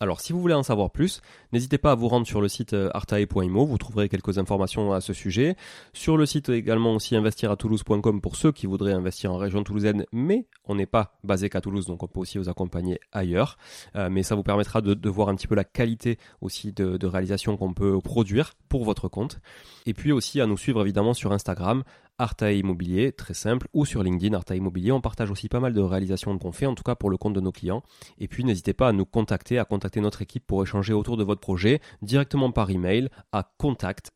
Alors 0.00 0.20
si 0.20 0.32
vous 0.32 0.40
voulez 0.40 0.54
en 0.54 0.62
savoir 0.62 0.92
plus, 0.92 1.22
n'hésitez 1.52 1.76
pas 1.76 1.90
à 1.90 1.94
vous 1.96 2.06
rendre 2.06 2.24
sur 2.24 2.40
le 2.40 2.46
site 2.46 2.72
euh, 2.72 2.88
artae.imo, 2.94 3.66
vous 3.66 3.78
trouverez 3.78 4.08
quelques 4.08 4.38
informations 4.38 4.92
à 4.92 5.00
ce 5.00 5.12
sujet. 5.12 5.56
Sur 5.92 6.16
le 6.16 6.24
site 6.24 6.50
également 6.50 6.94
aussi 6.94 7.16
investiratoulouse.com 7.16 8.20
pour 8.20 8.36
ceux 8.36 8.52
qui 8.52 8.66
voudraient 8.66 8.92
investir 8.92 9.32
en 9.32 9.38
région 9.38 9.64
toulousaine, 9.64 10.06
mais 10.12 10.46
on 10.66 10.76
n'est 10.76 10.86
pas 10.86 11.18
basé 11.24 11.48
qu'à 11.48 11.60
Toulouse, 11.60 11.86
donc 11.86 12.04
on 12.04 12.06
peut 12.06 12.20
aussi 12.20 12.38
vous 12.38 12.48
accompagner 12.48 13.00
ailleurs. 13.10 13.58
Euh, 13.96 14.08
mais 14.08 14.22
ça 14.22 14.36
vous 14.36 14.44
permettra 14.44 14.82
de, 14.82 15.08
voir 15.08 15.30
un 15.30 15.34
petit 15.34 15.48
peu 15.48 15.56
la 15.56 15.64
qualité 15.64 16.16
aussi 16.40 16.72
de, 16.72 16.96
de 16.96 17.06
réalisation 17.08 17.56
qu'on 17.56 17.74
peut 17.74 17.98
produire 18.00 18.52
pour 18.68 18.84
votre 18.84 19.08
compte. 19.08 19.40
Et 19.84 19.94
puis 19.94 20.12
aussi 20.12 20.40
à 20.40 20.46
nous 20.46 20.56
suivre 20.56 20.80
évidemment 20.82 21.12
sur 21.12 21.32
Instagram, 21.32 21.82
Arta 22.20 22.52
Immobilier, 22.52 23.12
très 23.12 23.32
simple, 23.32 23.68
ou 23.72 23.86
sur 23.86 24.02
LinkedIn 24.02 24.36
Arta 24.36 24.56
Immobilier. 24.56 24.90
On 24.90 25.00
partage 25.00 25.30
aussi 25.30 25.48
pas 25.48 25.60
mal 25.60 25.72
de 25.72 25.80
réalisations 25.80 26.36
qu'on 26.36 26.50
fait, 26.50 26.66
en 26.66 26.74
tout 26.74 26.82
cas 26.82 26.96
pour 26.96 27.10
le 27.10 27.16
compte 27.16 27.34
de 27.34 27.40
nos 27.40 27.52
clients. 27.52 27.84
Et 28.18 28.26
puis 28.26 28.44
n'hésitez 28.44 28.72
pas 28.72 28.88
à 28.88 28.92
nous 28.92 29.06
contacter, 29.06 29.58
à 29.58 29.64
contacter 29.64 29.87
notre 29.96 30.22
équipe 30.22 30.46
pour 30.46 30.62
échanger 30.62 30.92
autour 30.92 31.16
de 31.16 31.24
votre 31.24 31.40
projet 31.40 31.80
directement 32.02 32.52
par 32.52 32.70
email 32.70 33.08
à 33.32 33.50
contact 33.58 34.12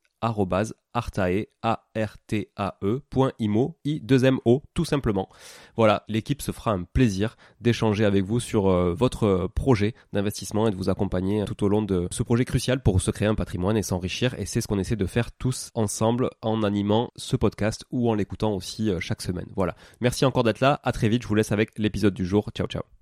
artae, 0.94 1.46
a 1.62 1.84
r 1.96 2.16
t 2.26 2.48
a 2.56 2.76
e, 2.82 3.00
.imo, 3.38 3.78
i 3.84 4.00
2 4.00 4.24
m 4.24 4.38
o 4.44 4.62
tout 4.74 4.84
simplement. 4.84 5.28
Voilà, 5.76 6.04
l'équipe 6.08 6.42
se 6.42 6.52
fera 6.52 6.72
un 6.72 6.84
plaisir 6.84 7.36
d'échanger 7.60 8.04
avec 8.04 8.24
vous 8.24 8.40
sur 8.40 8.68
euh, 8.68 8.94
votre 8.94 9.48
projet 9.54 9.94
d'investissement 10.12 10.68
et 10.68 10.70
de 10.70 10.76
vous 10.76 10.90
accompagner 10.90 11.44
tout 11.44 11.64
au 11.64 11.68
long 11.68 11.82
de 11.82 12.08
ce 12.10 12.22
projet 12.22 12.44
crucial 12.44 12.82
pour 12.82 13.00
se 13.00 13.10
créer 13.10 13.28
un 13.28 13.34
patrimoine 13.34 13.76
et 13.76 13.82
s'enrichir 13.82 14.34
et 14.38 14.46
c'est 14.46 14.60
ce 14.60 14.68
qu'on 14.68 14.78
essaie 14.78 14.96
de 14.96 15.06
faire 15.06 15.32
tous 15.32 15.70
ensemble 15.74 16.30
en 16.42 16.62
animant 16.62 17.10
ce 17.16 17.36
podcast 17.36 17.84
ou 17.90 18.08
en 18.10 18.14
l'écoutant 18.14 18.54
aussi 18.54 18.90
euh, 18.90 19.00
chaque 19.00 19.22
semaine. 19.22 19.46
Voilà. 19.56 19.74
Merci 20.00 20.24
encore 20.24 20.44
d'être 20.44 20.60
là. 20.60 20.80
À 20.84 20.92
très 20.92 21.08
vite. 21.08 21.22
Je 21.22 21.28
vous 21.28 21.34
laisse 21.34 21.52
avec 21.52 21.78
l'épisode 21.78 22.14
du 22.14 22.26
jour. 22.26 22.50
Ciao 22.54 22.66
ciao. 22.66 23.01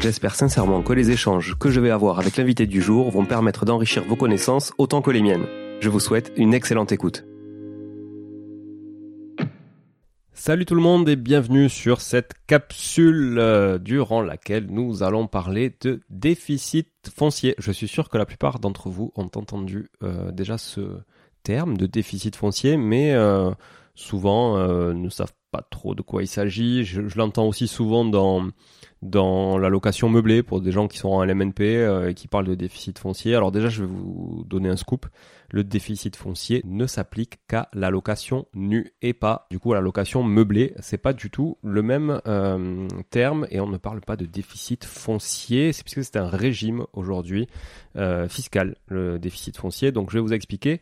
J'espère 0.00 0.34
sincèrement 0.34 0.82
que 0.82 0.92
les 0.92 1.10
échanges 1.10 1.56
que 1.58 1.70
je 1.70 1.80
vais 1.80 1.90
avoir 1.90 2.18
avec 2.18 2.36
l'invité 2.36 2.66
du 2.66 2.82
jour 2.82 3.10
vont 3.10 3.24
permettre 3.24 3.64
d'enrichir 3.64 4.04
vos 4.04 4.14
connaissances 4.14 4.72
autant 4.76 5.00
que 5.00 5.10
les 5.10 5.22
miennes. 5.22 5.46
Je 5.80 5.88
vous 5.88 6.00
souhaite 6.00 6.32
une 6.36 6.52
excellente 6.52 6.92
écoute. 6.92 7.24
Salut 10.32 10.66
tout 10.66 10.74
le 10.74 10.82
monde 10.82 11.08
et 11.08 11.16
bienvenue 11.16 11.70
sur 11.70 12.02
cette 12.02 12.34
capsule 12.46 13.38
euh, 13.38 13.78
durant 13.78 14.20
laquelle 14.20 14.66
nous 14.68 15.02
allons 15.02 15.26
parler 15.26 15.74
de 15.80 16.00
déficit 16.10 16.88
foncier. 17.12 17.54
Je 17.58 17.72
suis 17.72 17.88
sûr 17.88 18.10
que 18.10 18.18
la 18.18 18.26
plupart 18.26 18.58
d'entre 18.58 18.90
vous 18.90 19.12
ont 19.16 19.30
entendu 19.34 19.88
euh, 20.02 20.30
déjà 20.30 20.58
ce 20.58 21.00
terme 21.42 21.78
de 21.78 21.86
déficit 21.86 22.36
foncier, 22.36 22.76
mais 22.76 23.14
euh, 23.14 23.50
souvent 23.94 24.58
ne 24.92 25.08
savent 25.08 25.32
pas 25.50 25.66
trop 25.70 25.94
de 25.94 26.02
quoi 26.02 26.22
il 26.22 26.28
s'agit. 26.28 26.84
je 26.84 27.00
l'entends 27.16 27.48
aussi 27.48 27.66
souvent 27.66 28.04
dans 28.04 28.46
dans 29.06 29.58
la 29.58 29.68
location 29.68 30.08
meublée 30.08 30.42
pour 30.42 30.60
des 30.60 30.72
gens 30.72 30.88
qui 30.88 30.98
sont 30.98 31.08
en 31.08 31.24
LMNP 31.24 31.60
euh, 31.60 32.10
et 32.10 32.14
qui 32.14 32.28
parlent 32.28 32.46
de 32.46 32.54
déficit 32.54 32.98
foncier. 32.98 33.34
Alors 33.34 33.52
déjà, 33.52 33.68
je 33.68 33.82
vais 33.82 33.90
vous 33.90 34.44
donner 34.46 34.68
un 34.68 34.76
scoop. 34.76 35.06
Le 35.50 35.62
déficit 35.64 36.16
foncier 36.16 36.62
ne 36.64 36.86
s'applique 36.86 37.38
qu'à 37.48 37.68
la 37.72 37.90
location 37.90 38.46
nue 38.54 38.92
et 39.00 39.12
pas 39.12 39.46
du 39.50 39.58
coup 39.58 39.72
à 39.72 39.76
la 39.76 39.80
location 39.80 40.22
meublée. 40.22 40.74
C'est 40.80 40.98
pas 40.98 41.12
du 41.12 41.30
tout 41.30 41.56
le 41.62 41.82
même 41.82 42.20
euh, 42.26 42.88
terme 43.10 43.46
et 43.50 43.60
on 43.60 43.68
ne 43.68 43.78
parle 43.78 44.00
pas 44.00 44.16
de 44.16 44.26
déficit 44.26 44.84
foncier. 44.84 45.72
C'est 45.72 45.84
puisque 45.84 46.04
c'est 46.04 46.16
un 46.16 46.28
régime 46.28 46.84
aujourd'hui 46.92 47.46
euh, 47.96 48.28
fiscal, 48.28 48.76
le 48.88 49.18
déficit 49.18 49.56
foncier. 49.56 49.92
Donc 49.92 50.10
je 50.10 50.18
vais 50.18 50.22
vous 50.22 50.32
expliquer 50.32 50.80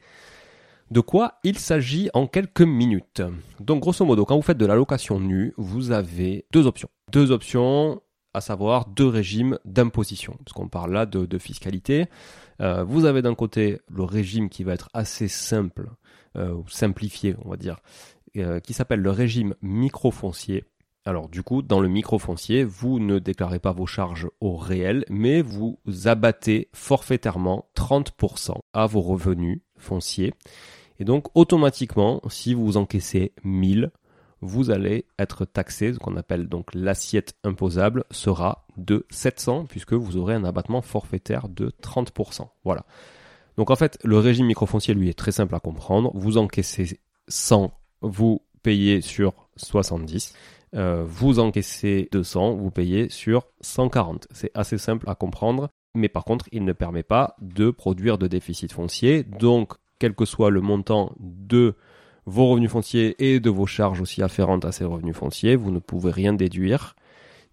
de 0.90 1.00
quoi 1.00 1.34
il 1.44 1.58
s'agit 1.58 2.10
en 2.14 2.26
quelques 2.26 2.62
minutes. 2.62 3.22
Donc 3.60 3.80
grosso 3.80 4.04
modo, 4.04 4.24
quand 4.24 4.36
vous 4.36 4.42
faites 4.42 4.58
de 4.58 4.66
la 4.66 4.74
location 4.74 5.20
nue, 5.20 5.52
vous 5.56 5.90
avez 5.90 6.46
deux 6.52 6.66
options. 6.66 6.88
Deux 7.12 7.30
options, 7.30 8.00
à 8.34 8.40
savoir 8.40 8.86
deux 8.86 9.06
régimes 9.06 9.58
d'imposition, 9.64 10.36
parce 10.44 10.52
qu'on 10.52 10.68
parle 10.68 10.92
là 10.92 11.06
de, 11.06 11.38
fiscalité. 11.38 12.06
Euh, 12.60 12.84
vous 12.84 13.04
avez 13.04 13.22
d'un 13.22 13.34
côté 13.34 13.80
le 13.88 14.02
régime 14.02 14.48
qui 14.48 14.64
va 14.64 14.74
être 14.74 14.88
assez 14.92 15.28
simple, 15.28 15.88
euh, 16.36 16.60
simplifié, 16.68 17.36
on 17.44 17.50
va 17.50 17.56
dire, 17.56 17.78
euh, 18.36 18.60
qui 18.60 18.72
s'appelle 18.72 19.00
le 19.00 19.10
régime 19.10 19.54
microfoncier. 19.62 20.64
Alors 21.04 21.28
du 21.28 21.42
coup, 21.42 21.62
dans 21.62 21.80
le 21.80 21.88
microfoncier, 21.88 22.64
vous 22.64 22.98
ne 22.98 23.18
déclarez 23.18 23.58
pas 23.58 23.72
vos 23.72 23.86
charges 23.86 24.28
au 24.40 24.56
réel, 24.56 25.04
mais 25.10 25.42
vous 25.42 25.78
abattez 26.06 26.68
forfaitairement 26.72 27.66
30% 27.76 28.58
à 28.72 28.86
vos 28.86 29.02
revenus 29.02 29.60
fonciers. 29.76 30.32
Et 30.98 31.04
donc 31.04 31.26
automatiquement, 31.34 32.22
si 32.28 32.54
vous 32.54 32.76
encaissez 32.76 33.32
1000, 33.44 33.90
vous 34.44 34.70
allez 34.70 35.06
être 35.18 35.44
taxé, 35.46 35.94
ce 35.94 35.98
qu'on 35.98 36.16
appelle 36.16 36.48
donc 36.48 36.74
l'assiette 36.74 37.34
imposable 37.44 38.04
sera 38.10 38.66
de 38.76 39.06
700 39.10 39.66
puisque 39.68 39.94
vous 39.94 40.16
aurez 40.16 40.34
un 40.34 40.44
abattement 40.44 40.82
forfaitaire 40.82 41.48
de 41.48 41.72
30%. 41.82 42.48
Voilà. 42.64 42.84
Donc 43.56 43.70
en 43.70 43.76
fait, 43.76 43.98
le 44.04 44.18
régime 44.18 44.46
microfoncier 44.46 44.94
lui 44.94 45.08
est 45.08 45.18
très 45.18 45.32
simple 45.32 45.54
à 45.54 45.60
comprendre. 45.60 46.10
Vous 46.14 46.36
encaissez 46.36 47.00
100, 47.28 47.72
vous 48.02 48.42
payez 48.62 49.00
sur 49.00 49.32
70. 49.56 50.34
Euh, 50.74 51.04
vous 51.06 51.38
encaissez 51.38 52.08
200, 52.12 52.56
vous 52.56 52.70
payez 52.70 53.08
sur 53.08 53.46
140. 53.62 54.26
C'est 54.32 54.50
assez 54.54 54.76
simple 54.76 55.08
à 55.08 55.14
comprendre, 55.14 55.68
mais 55.94 56.08
par 56.08 56.24
contre, 56.24 56.48
il 56.52 56.64
ne 56.64 56.72
permet 56.72 57.04
pas 57.04 57.36
de 57.40 57.70
produire 57.70 58.18
de 58.18 58.26
déficit 58.26 58.72
foncier. 58.72 59.22
Donc, 59.22 59.74
quel 59.98 60.14
que 60.14 60.24
soit 60.24 60.50
le 60.50 60.60
montant 60.60 61.14
de 61.18 61.76
vos 62.26 62.48
revenus 62.48 62.70
fonciers 62.70 63.14
et 63.18 63.40
de 63.40 63.50
vos 63.50 63.66
charges 63.66 64.00
aussi 64.00 64.22
afférentes 64.22 64.64
à 64.64 64.72
ces 64.72 64.84
revenus 64.84 65.16
fonciers. 65.16 65.56
Vous 65.56 65.70
ne 65.70 65.78
pouvez 65.78 66.10
rien 66.10 66.32
déduire, 66.32 66.96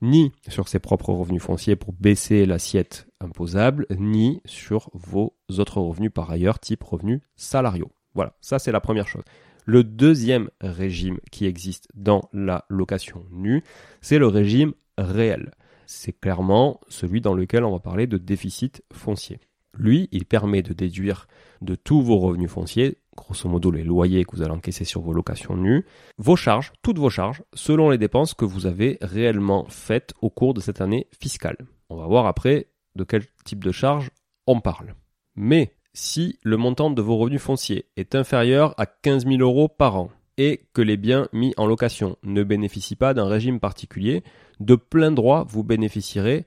ni 0.02 0.32
sur 0.48 0.68
ses 0.68 0.80
propres 0.80 1.14
revenus 1.14 1.42
fonciers 1.42 1.76
pour 1.76 1.94
baisser 1.94 2.46
l'assiette 2.46 3.08
imposable, 3.20 3.86
ni 3.98 4.42
sur 4.46 4.90
vos 4.94 5.36
autres 5.58 5.80
revenus 5.80 6.12
par 6.14 6.32
ailleurs, 6.32 6.60
type 6.60 6.84
revenus 6.84 7.22
salariaux. 7.36 7.92
Voilà, 8.14 8.34
ça 8.42 8.60
c'est 8.60 8.72
la 8.72 8.82
première 8.82 9.08
chose. 9.08 9.24
Le 9.66 9.84
deuxième 9.84 10.50
régime 10.60 11.20
qui 11.32 11.46
existe 11.46 11.88
dans 11.94 12.30
la 12.34 12.66
location 12.70 13.26
nue, 13.32 13.64
c'est 14.02 14.18
le 14.18 14.28
régime 14.28 14.74
réel. 14.98 15.52
C'est 15.86 16.14
clairement 16.20 16.80
celui 16.88 17.22
dans 17.22 17.34
lequel 17.34 17.64
on 17.64 17.72
va 17.72 17.80
parler 17.80 18.08
de 18.08 18.18
déficit 18.18 18.84
foncier. 18.92 19.40
Lui, 19.78 20.10
il 20.12 20.26
permet 20.26 20.64
de 20.64 20.74
déduire 20.74 21.28
de 21.62 21.76
tous 21.76 22.02
vos 22.02 22.18
revenus 22.18 22.50
fonciers, 22.50 22.98
grosso 23.16 23.50
modo 23.50 23.72
les 23.72 23.84
loyers 23.84 24.26
que 24.26 24.36
vous 24.36 24.42
allez 24.42 24.52
encaisser 24.52 24.86
sur 24.86 25.02
vos 25.02 25.14
locations 25.14 25.56
nues, 25.56 25.86
vos 26.18 26.36
charges, 26.36 26.72
toutes 26.82 27.00
vos 27.00 27.10
charges, 27.10 27.44
selon 27.54 27.90
les 27.90 27.98
dépenses 27.98 28.34
que 28.34 28.46
vous 28.46 28.66
avez 28.66 28.98
réellement 29.02 29.66
faites 29.70 30.14
au 30.22 30.30
cours 30.30 30.54
de 30.54 30.62
cette 30.62 30.82
année 30.82 31.08
fiscale. 31.20 31.58
On 31.90 31.98
va 31.98 32.08
voir 32.08 32.26
après 32.26 32.68
de 32.96 33.04
quel 33.04 33.24
type 33.46 33.64
de 33.64 33.72
charge 33.72 34.12
on 34.48 34.60
parle. 34.60 34.96
Mais 35.36 35.74
si 35.94 36.40
le 36.44 36.58
montant 36.58 36.90
de 36.90 37.02
vos 37.02 37.18
revenus 37.18 37.42
fonciers 37.42 37.86
est 37.98 38.16
inférieur 38.16 38.74
à 38.78 38.86
15 38.86 39.26
000 39.26 39.42
euros 39.42 39.68
par 39.68 39.98
an 39.98 40.10
et 40.38 40.68
que 40.74 40.82
les 40.82 40.98
biens 40.98 41.28
mis 41.34 41.54
en 41.58 41.66
location 41.66 42.18
ne 42.24 42.44
bénéficient 42.44 42.96
pas 42.96 43.14
d'un 43.14 43.28
régime 43.28 43.60
particulier, 43.60 44.24
de 44.60 44.76
plein 44.76 45.12
droit 45.12 45.46
vous 45.48 45.64
bénéficierez 45.64 46.46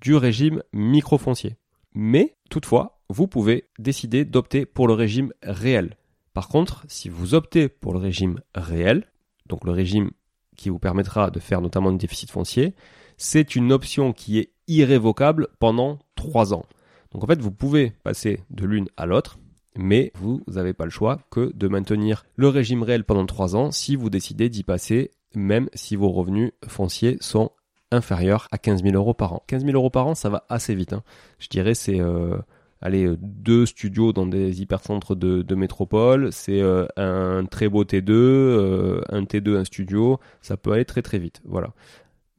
du 0.00 0.14
régime 0.14 0.62
microfoncier. 0.72 1.56
Mais 1.94 2.36
toutefois, 2.50 3.00
vous 3.08 3.26
pouvez 3.26 3.68
décider 3.78 4.24
d'opter 4.24 4.66
pour 4.66 4.88
le 4.88 4.94
régime 4.94 5.32
réel. 5.42 5.96
Par 6.34 6.48
contre, 6.48 6.84
si 6.88 7.08
vous 7.08 7.34
optez 7.34 7.68
pour 7.68 7.92
le 7.92 7.98
régime 7.98 8.40
réel, 8.54 9.06
donc 9.46 9.64
le 9.64 9.72
régime 9.72 10.10
qui 10.56 10.70
vous 10.70 10.78
permettra 10.78 11.30
de 11.30 11.40
faire 11.40 11.60
notamment 11.60 11.90
un 11.90 11.94
déficit 11.94 12.30
foncier, 12.30 12.74
c'est 13.16 13.54
une 13.54 13.72
option 13.72 14.12
qui 14.12 14.38
est 14.38 14.52
irrévocable 14.68 15.48
pendant 15.58 15.98
3 16.16 16.54
ans. 16.54 16.64
Donc 17.12 17.24
en 17.24 17.26
fait, 17.26 17.40
vous 17.40 17.52
pouvez 17.52 17.92
passer 18.02 18.40
de 18.50 18.64
l'une 18.64 18.88
à 18.96 19.06
l'autre, 19.06 19.38
mais 19.76 20.12
vous 20.14 20.42
n'avez 20.48 20.72
pas 20.72 20.84
le 20.84 20.90
choix 20.90 21.18
que 21.30 21.52
de 21.54 21.68
maintenir 21.68 22.24
le 22.36 22.48
régime 22.48 22.82
réel 22.82 23.04
pendant 23.04 23.26
3 23.26 23.56
ans 23.56 23.70
si 23.70 23.96
vous 23.96 24.10
décidez 24.10 24.48
d'y 24.48 24.62
passer, 24.62 25.10
même 25.34 25.68
si 25.74 25.96
vos 25.96 26.10
revenus 26.10 26.52
fonciers 26.66 27.16
sont 27.20 27.50
inférieurs 27.90 28.48
à 28.50 28.58
15 28.58 28.82
000 28.82 28.94
euros 28.94 29.14
par 29.14 29.34
an. 29.34 29.42
15 29.46 29.64
000 29.64 29.76
euros 29.76 29.90
par 29.90 30.06
an, 30.06 30.14
ça 30.14 30.30
va 30.30 30.44
assez 30.48 30.74
vite. 30.74 30.94
Hein. 30.94 31.02
Je 31.38 31.48
dirais 31.48 31.74
c'est 31.74 32.00
euh, 32.00 32.38
allez, 32.82 33.08
deux 33.20 33.64
studios 33.64 34.12
dans 34.12 34.26
des 34.26 34.60
hypercentres 34.60 35.16
de, 35.16 35.42
de 35.42 35.54
métropole, 35.54 36.32
c'est 36.32 36.60
euh, 36.60 36.86
un 36.96 37.46
très 37.46 37.68
beau 37.68 37.84
T2, 37.84 38.10
euh, 38.10 39.00
un 39.08 39.22
T2, 39.22 39.56
un 39.56 39.64
studio, 39.64 40.20
ça 40.40 40.56
peut 40.56 40.72
aller 40.72 40.84
très 40.84 41.02
très 41.02 41.18
vite. 41.18 41.40
Voilà 41.44 41.72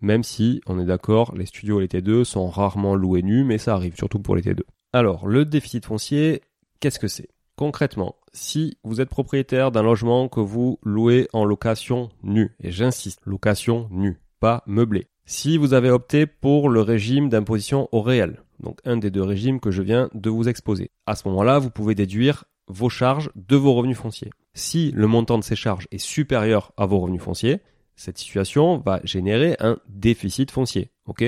même 0.04 0.24
si, 0.24 0.62
on 0.68 0.80
est 0.80 0.86
d'accord, 0.86 1.34
les 1.36 1.46
studios 1.46 1.80
et 1.80 1.84
les 1.84 1.88
T2 1.88 2.26
sont 2.26 2.50
rarement 2.50 2.94
loués 2.94 3.24
nus, 3.24 3.46
mais 3.46 3.58
ça 3.58 3.74
arrive 3.74 3.96
surtout 3.96 4.20
pour 4.20 4.36
les 4.36 4.42
T2. 4.42 4.60
Alors, 4.92 5.28
le 5.28 5.46
déficit 5.46 5.86
foncier, 5.86 6.42
qu'est-ce 6.80 7.00
que 7.00 7.08
c'est? 7.08 7.30
Concrètement, 7.56 8.18
si 8.34 8.78
vous 8.84 9.00
êtes 9.00 9.10
propriétaire 9.10 9.72
d'un 9.72 9.82
logement 9.82 10.28
que 10.28 10.42
vous 10.42 10.78
louez 10.84 11.28
en 11.32 11.46
location 11.46 12.10
nue, 12.22 12.52
et 12.60 12.72
j'insiste, 12.72 13.22
location 13.26 13.88
nue, 13.92 14.20
pas 14.40 14.64
meublé. 14.68 15.08
Si 15.26 15.58
vous 15.58 15.74
avez 15.74 15.90
opté 15.90 16.26
pour 16.26 16.70
le 16.70 16.82
régime 16.82 17.30
d'imposition 17.30 17.88
au 17.94 18.02
réel, 18.02 18.42
donc 18.60 18.80
un 18.84 18.98
des 18.98 19.10
deux 19.10 19.24
régimes 19.24 19.62
que 19.62 19.72
je 19.72 19.82
viens 19.82 20.10
de 20.14 20.30
vous 20.30 20.50
exposer, 20.50 20.92
à 21.06 21.16
ce 21.16 21.28
moment-là, 21.30 21.60
vous 21.60 21.70
pouvez 21.70 21.96
déduire 21.96 22.44
vos 22.68 22.90
charges 22.90 23.30
de 23.36 23.56
vos 23.56 23.74
revenus 23.74 23.98
fonciers. 23.98 24.32
Si 24.54 24.92
le 24.92 25.08
montant 25.08 25.38
de 25.38 25.44
ces 25.44 25.56
charges 25.56 25.88
est 25.92 25.98
supérieur 25.98 26.74
à 26.76 26.86
vos 26.86 27.00
revenus 27.00 27.22
fonciers, 27.22 27.62
cette 27.96 28.18
situation 28.18 28.80
va 28.80 29.00
générer 29.06 29.56
un 29.60 29.78
déficit 29.88 30.52
foncier. 30.52 30.92
Ok? 31.06 31.24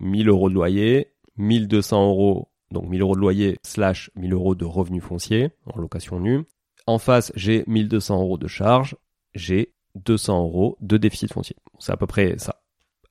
1000 0.00 0.28
euros 0.28 0.50
de 0.50 0.54
loyer, 0.54 1.12
1200 1.36 2.06
euros, 2.06 2.48
donc 2.70 2.88
1000 2.88 3.00
euros 3.00 3.14
de 3.14 3.20
loyer 3.20 3.58
slash 3.62 4.10
1000 4.16 4.32
euros 4.32 4.54
de 4.54 4.64
revenus 4.66 5.02
fonciers 5.02 5.50
en 5.72 5.80
location 5.80 6.20
nue. 6.20 6.44
En 6.86 6.98
face, 6.98 7.32
j'ai 7.34 7.64
1200 7.66 8.20
euros 8.20 8.38
de 8.38 8.46
charges, 8.46 8.96
j'ai 9.34 9.72
200 9.94 10.42
euros 10.42 10.76
de 10.80 10.96
déficit 10.96 11.32
foncier. 11.32 11.56
C'est 11.78 11.92
à 11.92 11.96
peu 11.96 12.06
près 12.06 12.36
ça. 12.38 12.60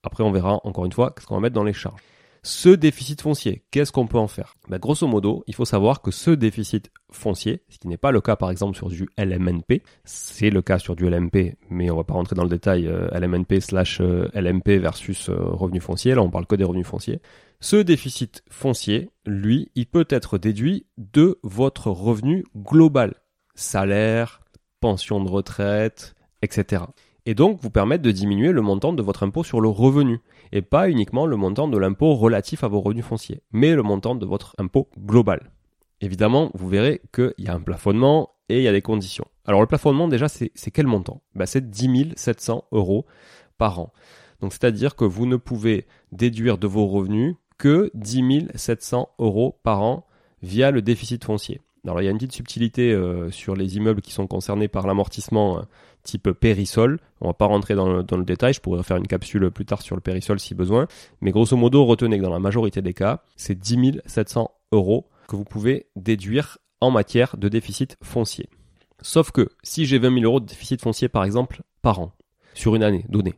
Après, 0.04 0.24
on 0.24 0.32
verra 0.32 0.60
encore 0.64 0.86
une 0.86 0.92
fois 0.92 1.14
ce 1.20 1.26
qu'on 1.26 1.36
va 1.36 1.42
mettre 1.42 1.56
dans 1.56 1.64
les 1.64 1.74
charges. 1.74 2.02
Ce 2.44 2.70
déficit 2.70 3.22
foncier, 3.22 3.66
qu'est-ce 3.72 3.92
qu'on 3.92 4.08
peut 4.08 4.18
en 4.18 4.30
faire? 4.30 4.56
Ben, 4.70 4.80
Grosso 4.80 5.06
modo, 5.06 5.44
il 5.48 5.54
faut 5.54 5.66
savoir 5.66 6.02
que 6.02 6.12
ce 6.12 6.32
déficit 6.32 6.92
foncier, 7.12 7.64
ce 7.68 7.78
qui 7.78 7.90
n'est 7.90 7.98
pas 7.98 8.12
le 8.12 8.22
cas 8.22 8.38
par 8.38 8.52
exemple 8.52 8.78
sur 8.78 8.88
du 8.88 9.10
LMNP, 9.18 9.82
c'est 10.06 10.50
le 10.50 10.62
cas 10.62 10.80
sur 10.80 10.96
du 10.96 11.10
LMP, 11.10 11.58
mais 11.70 11.92
on 11.92 11.98
va 11.98 12.06
pas 12.06 12.14
rentrer 12.14 12.38
dans 12.38 12.44
le 12.44 12.50
détail 12.50 12.88
euh, 12.88 13.10
LMNP 13.10 13.60
slash 13.60 14.00
euh, 14.00 14.30
LMP 14.34 14.80
versus 14.80 15.30
euh, 15.30 15.36
revenu 15.38 15.82
foncier, 15.82 16.16
là 16.16 16.22
on 16.22 16.30
parle 16.30 16.46
que 16.46 16.56
des 16.56 16.64
revenus 16.64 16.88
fonciers. 16.88 17.22
Ce 17.60 17.76
déficit 17.76 18.44
foncier, 18.50 19.10
lui, 19.26 19.70
il 19.76 19.88
peut 19.88 20.08
être 20.10 20.38
déduit 20.38 20.86
de 20.98 21.40
votre 21.44 21.92
revenu 21.92 22.46
global, 22.56 23.16
salaire, 23.56 24.42
pension 24.80 25.22
de 25.22 25.30
retraite, 25.30 26.16
etc 26.42 26.84
et 27.28 27.36
donc 27.36 27.60
vous 27.62 27.70
permettre 27.70 28.04
de 28.04 28.12
diminuer 28.12 28.54
le 28.54 28.62
montant 28.62 28.94
de 28.94 29.04
votre 29.04 29.24
impôt 29.24 29.44
sur 29.44 29.60
le 29.60 29.68
revenu, 29.68 30.22
et 30.54 30.62
pas 30.62 30.90
uniquement 30.90 31.26
le 31.26 31.36
montant 31.36 31.68
de 31.68 31.78
l'impôt 31.78 32.16
relatif 32.16 32.64
à 32.64 32.70
vos 32.70 32.80
revenus 32.80 33.04
fonciers, 33.04 33.42
mais 33.52 33.76
le 33.76 33.84
montant 33.84 34.16
de 34.16 34.26
votre 34.26 34.56
impôt 34.58 34.88
global. 34.98 35.52
Évidemment, 36.00 36.52
vous 36.54 36.70
verrez 36.70 37.02
qu'il 37.14 37.34
y 37.38 37.50
a 37.50 37.54
un 37.54 37.60
plafonnement 37.60 38.30
et 38.48 38.60
il 38.60 38.64
y 38.64 38.68
a 38.70 38.72
des 38.72 38.82
conditions. 38.82 39.26
Alors 39.46 39.60
le 39.60 39.68
plafonnement 39.68 40.08
déjà, 40.08 40.30
c'est 40.30 40.72
quel 40.72 40.88
montant? 40.88 41.22
Ben, 41.36 41.46
C'est 41.46 41.70
10 41.70 42.14
700 42.16 42.64
euros 42.72 43.06
par 43.58 43.78
an. 43.78 43.92
Donc 44.40 44.54
c'est-à-dire 44.54 44.96
que 44.96 45.04
vous 45.04 45.26
ne 45.26 45.36
pouvez 45.36 45.86
déduire 46.14 46.58
de 46.58 46.68
vos 46.68 46.88
revenus 46.88 47.36
que 47.58 47.92
10 47.94 48.52
700 48.56 49.10
euros 49.20 49.60
par 49.64 49.82
an 49.82 50.06
via 50.42 50.72
le 50.72 50.82
déficit 50.82 51.26
foncier. 51.26 51.60
Alors 51.86 52.02
il 52.02 52.06
y 52.06 52.08
a 52.08 52.12
une 52.12 52.18
petite 52.18 52.34
subtilité 52.34 52.92
euh, 52.92 53.32
sur 53.32 53.56
les 53.56 53.78
immeubles 53.78 54.02
qui 54.02 54.12
sont 54.12 54.28
concernés 54.28 54.68
par 54.68 54.88
l'amortissement 54.88 55.60
hein, 55.60 55.68
type 56.04 56.32
périsol. 56.32 57.00
On 57.22 57.28
va 57.28 57.34
pas 57.34 57.46
rentrer 57.46 57.76
dans 57.76 57.88
le, 57.88 58.24
détail, 58.24 58.54
je 58.54 58.62
pourrais 58.62 58.84
faire 58.84 58.98
une 58.98 59.08
capsule 59.08 59.52
plus 59.52 59.66
tard 59.66 59.82
sur 59.82 59.96
le 59.96 60.02
périsol 60.02 60.40
si 60.40 60.56
besoin. 60.56 60.88
Mais 61.22 61.32
grosso 61.32 61.56
modo, 61.56 61.86
retenez 61.86 62.18
que 62.18 62.24
dans 62.24 62.32
la 62.32 62.40
majorité 62.40 62.82
des 62.82 62.94
cas, 62.94 63.24
c'est 63.36 63.58
10 63.58 64.02
700 64.06 64.52
euros 64.72 65.08
que 65.28 65.36
vous 65.36 65.46
pouvez 65.46 65.88
déduire 65.96 66.58
en 66.82 66.92
matière 66.92 67.38
de 67.38 67.50
déficit 67.50 67.98
foncier. 68.02 68.50
Sauf 69.02 69.32
que 69.32 69.50
si 69.64 69.86
j'ai 69.86 70.00
20 70.00 70.14
000 70.14 70.26
euros 70.26 70.40
de 70.40 70.46
déficit 70.46 70.82
foncier 70.82 71.10
par 71.10 71.24
exemple 71.24 71.62
par 71.82 72.00
an, 72.00 72.14
sur 72.54 72.76
une 72.76 72.84
année 72.84 73.06
donnée, 73.10 73.36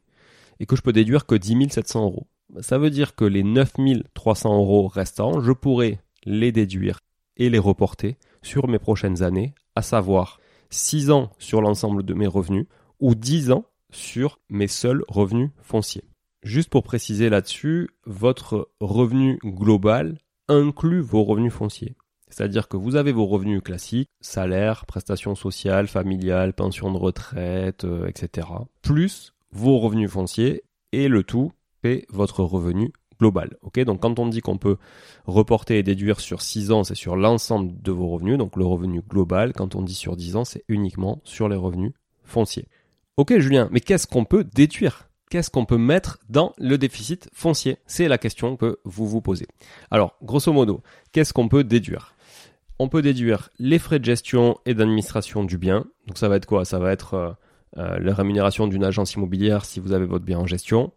et 0.59 0.65
que 0.65 0.75
je 0.75 0.81
peux 0.81 0.93
déduire 0.93 1.25
que 1.25 1.35
10 1.35 1.69
700 1.69 2.03
euros, 2.03 2.27
ça 2.61 2.77
veut 2.77 2.89
dire 2.89 3.15
que 3.15 3.25
les 3.25 3.43
9 3.43 3.73
300 4.13 4.57
euros 4.57 4.87
restants, 4.87 5.41
je 5.41 5.51
pourrais 5.51 5.99
les 6.25 6.51
déduire 6.51 6.99
et 7.37 7.49
les 7.49 7.59
reporter 7.59 8.17
sur 8.41 8.67
mes 8.67 8.79
prochaines 8.79 9.23
années, 9.23 9.53
à 9.75 9.81
savoir 9.81 10.39
6 10.69 11.11
ans 11.11 11.31
sur 11.39 11.61
l'ensemble 11.61 12.03
de 12.03 12.13
mes 12.13 12.27
revenus 12.27 12.65
ou 12.99 13.15
10 13.15 13.51
ans 13.51 13.65
sur 13.91 14.39
mes 14.49 14.67
seuls 14.67 15.03
revenus 15.07 15.49
fonciers. 15.61 16.05
Juste 16.43 16.69
pour 16.69 16.83
préciser 16.83 17.29
là-dessus, 17.29 17.89
votre 18.05 18.69
revenu 18.79 19.39
global 19.43 20.17
inclut 20.47 21.01
vos 21.01 21.23
revenus 21.23 21.53
fonciers. 21.53 21.95
C'est-à-dire 22.29 22.67
que 22.67 22.77
vous 22.77 22.95
avez 22.95 23.11
vos 23.11 23.25
revenus 23.25 23.61
classiques, 23.61 24.09
salaire, 24.21 24.85
prestations 24.85 25.35
sociales, 25.35 25.87
familiales, 25.87 26.53
pension 26.53 26.91
de 26.91 26.97
retraite, 26.97 27.85
euh, 27.85 28.07
etc. 28.07 28.47
Plus 28.81 29.33
vos 29.51 29.79
revenus 29.79 30.11
fonciers 30.11 30.63
et 30.91 31.07
le 31.07 31.23
tout 31.23 31.51
fait 31.81 32.05
votre 32.09 32.43
revenu 32.43 32.93
global. 33.19 33.57
Donc 33.85 34.01
quand 34.01 34.19
on 34.19 34.27
dit 34.27 34.41
qu'on 34.41 34.57
peut 34.57 34.77
reporter 35.25 35.77
et 35.77 35.83
déduire 35.83 36.19
sur 36.19 36.41
6 36.41 36.71
ans, 36.71 36.83
c'est 36.83 36.95
sur 36.95 37.15
l'ensemble 37.15 37.81
de 37.81 37.91
vos 37.91 38.07
revenus, 38.07 38.37
donc 38.37 38.55
le 38.55 38.65
revenu 38.65 39.01
global. 39.07 39.53
Quand 39.53 39.75
on 39.75 39.81
dit 39.81 39.95
sur 39.95 40.15
10 40.15 40.35
ans, 40.35 40.45
c'est 40.45 40.63
uniquement 40.67 41.21
sur 41.23 41.49
les 41.49 41.55
revenus 41.55 41.93
fonciers. 42.23 42.67
Ok 43.17 43.37
Julien, 43.39 43.67
mais 43.71 43.81
qu'est-ce 43.81 44.07
qu'on 44.07 44.25
peut 44.25 44.43
déduire? 44.43 45.09
Qu'est-ce 45.29 45.51
qu'on 45.51 45.65
peut 45.65 45.77
mettre 45.77 46.17
dans 46.29 46.53
le 46.57 46.77
déficit 46.77 47.29
foncier? 47.33 47.77
C'est 47.85 48.07
la 48.07 48.17
question 48.17 48.57
que 48.57 48.79
vous 48.83 49.07
vous 49.07 49.21
posez. 49.21 49.45
Alors, 49.91 50.15
grosso 50.23 50.51
modo, 50.51 50.81
qu'est-ce 51.11 51.33
qu'on 51.33 51.49
peut 51.49 51.63
déduire? 51.63 52.15
On 52.79 52.87
peut 52.87 53.03
déduire 53.03 53.49
les 53.59 53.77
frais 53.77 53.99
de 53.99 54.05
gestion 54.05 54.57
et 54.65 54.73
d'administration 54.73 55.43
du 55.43 55.57
bien. 55.57 55.85
Donc 56.07 56.17
ça 56.17 56.29
va 56.29 56.37
être 56.37 56.47
quoi? 56.47 56.65
Ça 56.65 56.79
va 56.79 56.91
être 56.91 57.13
euh, 57.13 57.31
euh, 57.77 57.99
la 57.99 58.13
rémunération 58.15 58.67
d'une 58.67 58.83
agence 58.83 59.13
immobilière 59.13 59.65
si 59.65 59.79
vous 59.79 59.91
avez 59.91 60.05
votre 60.05 60.25
bien 60.25 60.39
en 60.39 60.47
gestion. 60.47 60.91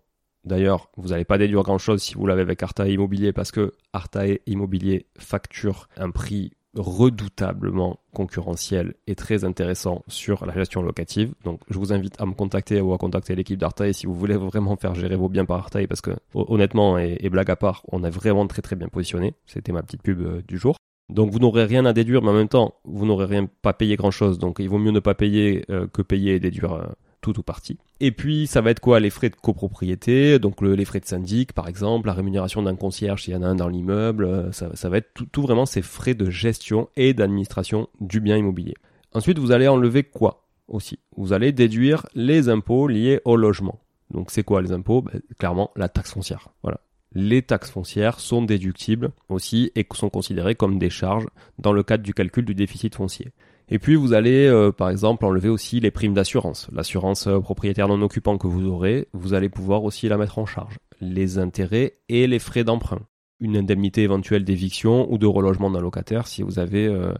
D'ailleurs, 0.45 0.91
vous 0.97 1.09
n'allez 1.09 1.25
pas 1.25 1.39
déduire 1.39 1.63
grand-chose 1.63 2.03
si 2.03 2.15
vous 2.15 2.27
l'avez 2.27 2.43
avec 2.43 2.63
Artae 2.63 2.89
Immobilier 2.89 3.33
parce 3.33 3.53
que 3.53 3.73
Artae 3.93 4.41
Immobilier 4.47 5.07
facture 5.17 5.89
un 5.97 6.11
prix 6.11 6.53
redoutablement 6.75 8.01
concurrentiel 8.15 8.95
et 9.07 9.15
très 9.15 9.45
intéressant 9.45 10.03
sur 10.09 10.47
la 10.47 10.55
gestion 10.55 10.83
locative. 10.83 11.35
Donc 11.45 11.61
je 11.69 11.79
vous 11.79 11.93
invite 11.93 12.21
à 12.21 12.27
me 12.27 12.33
contacter 12.33 12.81
ou 12.81 12.93
à 12.95 12.99
contacter 12.99 13.35
l'équipe 13.35 13.59
d'Artae 13.59 13.93
si 13.93 14.07
vous 14.07 14.15
voulez 14.15 14.37
vraiment 14.39 14.77
faire 14.77 14.95
gérer 14.95 15.17
vos 15.17 15.29
biens 15.29 15.45
par 15.45 15.59
Artae 15.59 15.87
parce 15.87 16.01
que 16.01 16.13
honnêtement 16.35 16.99
et, 16.99 17.29
blague 17.29 17.51
à 17.51 17.57
part, 17.57 17.83
on 17.93 18.05
est 18.05 18.11
vraiment 18.11 18.47
très 18.47 18.63
très 18.63 18.77
bien 18.77 18.89
positionné. 18.89 19.35
C'était 19.47 19.73
ma 19.73 19.83
petite 19.83 20.03
pub 20.03 20.21
euh, 20.21 20.43
du 20.47 20.59
jour. 20.59 20.77
Donc 21.09 21.31
vous 21.31 21.39
n'aurez 21.39 21.65
rien 21.65 21.85
à 21.85 21.93
déduire, 21.93 22.23
mais 22.23 22.31
en 22.31 22.35
même 22.35 22.49
temps, 22.49 22.75
vous 22.85 23.05
n'aurez 23.05 23.27
rien 23.27 23.47
pas 23.61 23.75
payé 23.75 23.97
grand 23.97 24.11
chose. 24.11 24.39
Donc 24.39 24.57
il 24.59 24.69
vaut 24.69 24.79
mieux 24.79 24.93
ne 24.93 25.01
pas 25.01 25.15
payer 25.15 25.65
euh, 25.69 25.87
que 25.87 26.01
payer 26.01 26.37
et 26.37 26.41
déduire 26.41 26.73
euh, 26.73 26.87
tout 27.23 27.39
ou 27.39 27.43
partie. 27.43 27.79
Et 28.01 28.13
puis 28.13 28.47
ça 28.47 28.61
va 28.61 28.71
être 28.71 28.81
quoi 28.81 29.01
les 29.01 29.09
frais 29.09 29.31
de 29.31 29.37
copropriété, 29.37 30.39
donc 30.39 30.61
les 30.61 30.85
frais 30.85 31.01
de 31.01 31.07
syndic 31.07 31.55
par 31.55 31.69
exemple, 31.69 32.09
la 32.09 32.13
rémunération 32.13 32.63
d'un 32.63 32.77
concierge 32.77 33.25
s'il 33.25 33.33
y 33.33 33.37
en 33.37 33.43
a 33.43 33.47
un 33.47 33.55
dans 33.55 33.69
l'immeuble, 33.69 34.25
euh, 34.25 34.53
ça, 34.53 34.89
va 34.89 34.99
être 34.99 35.15
tout, 35.15 35.27
tout 35.27 35.43
vraiment 35.43 35.65
ces 35.65 35.81
frais 35.81 36.15
de 36.15 36.29
gestion 36.29 36.89
et 36.97 37.15
d'administration 37.15 37.89
du 38.01 38.21
bien 38.21 38.37
immobilier. 38.37 38.75
Ensuite 39.15 39.39
vous 39.39 39.53
allez 39.53 39.69
enlever 39.69 40.03
quoi 40.03 40.45
aussi? 40.69 40.99
Vous 41.17 41.33
allez 41.33 41.53
déduire 41.53 42.07
les 42.15 42.51
impôts 42.51 42.89
liés 42.89 43.21
au 43.25 43.37
logement. 43.37 43.81
Donc 44.11 44.31
c'est 44.31 44.43
quoi 44.43 44.61
les 44.61 44.73
impôts? 44.73 45.03
Ben, 45.03 45.21
Clairement 45.39 45.71
la 45.77 45.89
taxe 45.89 46.13
foncière. 46.13 46.49
Voilà. 46.63 46.81
Les 47.15 47.43
taxes 47.43 47.71
foncières 47.71 48.21
sont 48.21 48.43
déductibles 48.43 49.11
aussi 49.29 49.71
et 49.75 49.87
sont 49.93 50.09
considérées 50.09 50.55
comme 50.55 50.79
des 50.79 50.89
charges 50.89 51.27
dans 51.59 51.73
le 51.73 51.83
cadre 51.83 52.03
du 52.03 52.15
calcul 52.15 52.45
du 52.45 52.55
déficit 52.55 52.95
foncier. 52.95 53.33
Et 53.73 53.79
puis 53.79 53.97
vous 53.97 54.13
allez 54.13 54.47
euh, 54.47 54.71
par 54.71 54.91
exemple 54.91 55.25
enlever 55.25 55.49
aussi 55.49 55.81
les 55.81 55.91
primes 55.91 56.13
d'assurance. 56.13 56.69
L'assurance 56.73 57.27
euh, 57.27 57.41
propriétaire 57.41 57.89
non 57.89 58.03
occupant 58.03 58.37
que 58.37 58.47
vous 58.47 58.67
aurez, 58.67 59.09
vous 59.15 59.33
allez 59.33 59.49
pouvoir 59.49 59.85
aussi 59.85 60.11
la 60.11 60.19
mettre 60.19 60.39
en 60.39 60.45
charge. 60.45 60.79
Les 61.01 61.39
intérêts 61.39 61.95
et 62.11 62.27
les 62.27 62.39
frais 62.39 62.65
d'emprunt. 62.65 63.01
Une 63.41 63.57
indemnité 63.57 64.03
éventuelle 64.03 64.45
d'éviction 64.45 65.11
ou 65.11 65.17
de 65.17 65.25
relogement 65.25 65.71
d'un 65.71 65.81
locataire 65.81 66.27
si 66.27 66.43
vous 66.43 66.59
avez 66.59 66.87
euh, 66.87 67.15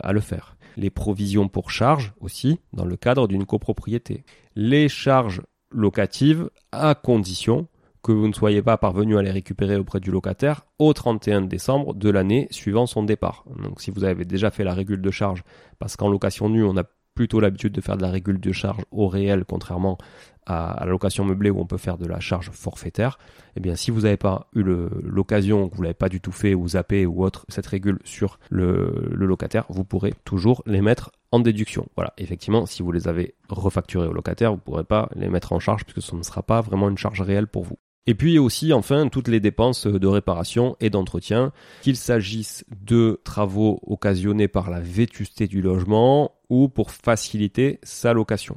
à 0.00 0.12
le 0.12 0.20
faire. 0.20 0.56
Les 0.76 0.88
provisions 0.88 1.48
pour 1.48 1.72
charges 1.72 2.12
aussi 2.20 2.60
dans 2.72 2.84
le 2.84 2.96
cadre 2.96 3.26
d'une 3.26 3.44
copropriété. 3.44 4.22
Les 4.54 4.88
charges 4.88 5.42
locatives 5.72 6.48
à 6.70 6.94
condition 6.94 7.66
que 8.02 8.12
vous 8.12 8.26
ne 8.26 8.32
soyez 8.32 8.62
pas 8.62 8.76
parvenu 8.76 9.16
à 9.16 9.22
les 9.22 9.30
récupérer 9.30 9.76
auprès 9.76 10.00
du 10.00 10.10
locataire 10.10 10.66
au 10.78 10.92
31 10.92 11.42
décembre 11.42 11.94
de 11.94 12.10
l'année 12.10 12.48
suivant 12.50 12.86
son 12.86 13.04
départ. 13.04 13.44
Donc 13.62 13.80
si 13.80 13.90
vous 13.90 14.04
avez 14.04 14.24
déjà 14.24 14.50
fait 14.50 14.64
la 14.64 14.74
régule 14.74 15.00
de 15.00 15.10
charge, 15.10 15.44
parce 15.78 15.96
qu'en 15.96 16.08
location 16.08 16.48
nue, 16.48 16.64
on 16.64 16.76
a 16.76 16.84
plutôt 17.14 17.40
l'habitude 17.40 17.72
de 17.72 17.80
faire 17.80 17.96
de 17.96 18.02
la 18.02 18.10
régule 18.10 18.40
de 18.40 18.52
charge 18.52 18.82
au 18.90 19.06
réel, 19.06 19.44
contrairement 19.46 19.98
à, 20.46 20.78
la 20.80 20.86
location 20.86 21.24
meublée 21.24 21.50
où 21.50 21.60
on 21.60 21.66
peut 21.66 21.76
faire 21.76 21.98
de 21.98 22.06
la 22.06 22.20
charge 22.20 22.50
forfaitaire, 22.50 23.18
eh 23.54 23.60
bien 23.60 23.76
si 23.76 23.90
vous 23.90 24.00
n'avez 24.00 24.16
pas 24.16 24.48
eu 24.54 24.62
l'occasion, 24.62 25.68
que 25.68 25.76
vous 25.76 25.82
l'avez 25.82 25.94
pas 25.94 26.08
du 26.08 26.20
tout 26.20 26.32
fait 26.32 26.54
ou 26.54 26.68
zappé 26.68 27.06
ou 27.06 27.22
autre, 27.22 27.44
cette 27.48 27.66
régule 27.66 27.98
sur 28.04 28.38
le, 28.50 29.10
le 29.12 29.26
locataire, 29.26 29.66
vous 29.68 29.84
pourrez 29.84 30.14
toujours 30.24 30.62
les 30.66 30.80
mettre 30.80 31.12
en 31.30 31.40
déduction. 31.40 31.86
Voilà, 31.96 32.12
effectivement, 32.18 32.66
si 32.66 32.82
vous 32.82 32.92
les 32.92 33.08
avez 33.08 33.34
refacturés 33.48 34.08
au 34.08 34.12
locataire, 34.12 34.50
vous 34.50 34.56
ne 34.56 34.62
pourrez 34.62 34.84
pas 34.84 35.08
les 35.14 35.28
mettre 35.28 35.52
en 35.52 35.60
charge 35.60 35.84
puisque 35.84 36.02
ce 36.02 36.16
ne 36.16 36.22
sera 36.22 36.42
pas 36.42 36.60
vraiment 36.60 36.88
une 36.88 36.98
charge 36.98 37.20
réelle 37.20 37.46
pour 37.46 37.62
vous. 37.62 37.78
Et 38.06 38.14
puis 38.14 38.38
aussi, 38.38 38.72
enfin, 38.72 39.08
toutes 39.08 39.28
les 39.28 39.38
dépenses 39.38 39.86
de 39.86 40.06
réparation 40.06 40.76
et 40.80 40.90
d'entretien, 40.90 41.52
qu'il 41.82 41.96
s'agisse 41.96 42.64
de 42.84 43.20
travaux 43.24 43.80
occasionnés 43.86 44.48
par 44.48 44.70
la 44.70 44.80
vétusté 44.80 45.46
du 45.46 45.62
logement 45.62 46.32
ou 46.48 46.68
pour 46.68 46.90
faciliter 46.90 47.78
sa 47.84 48.12
location. 48.12 48.56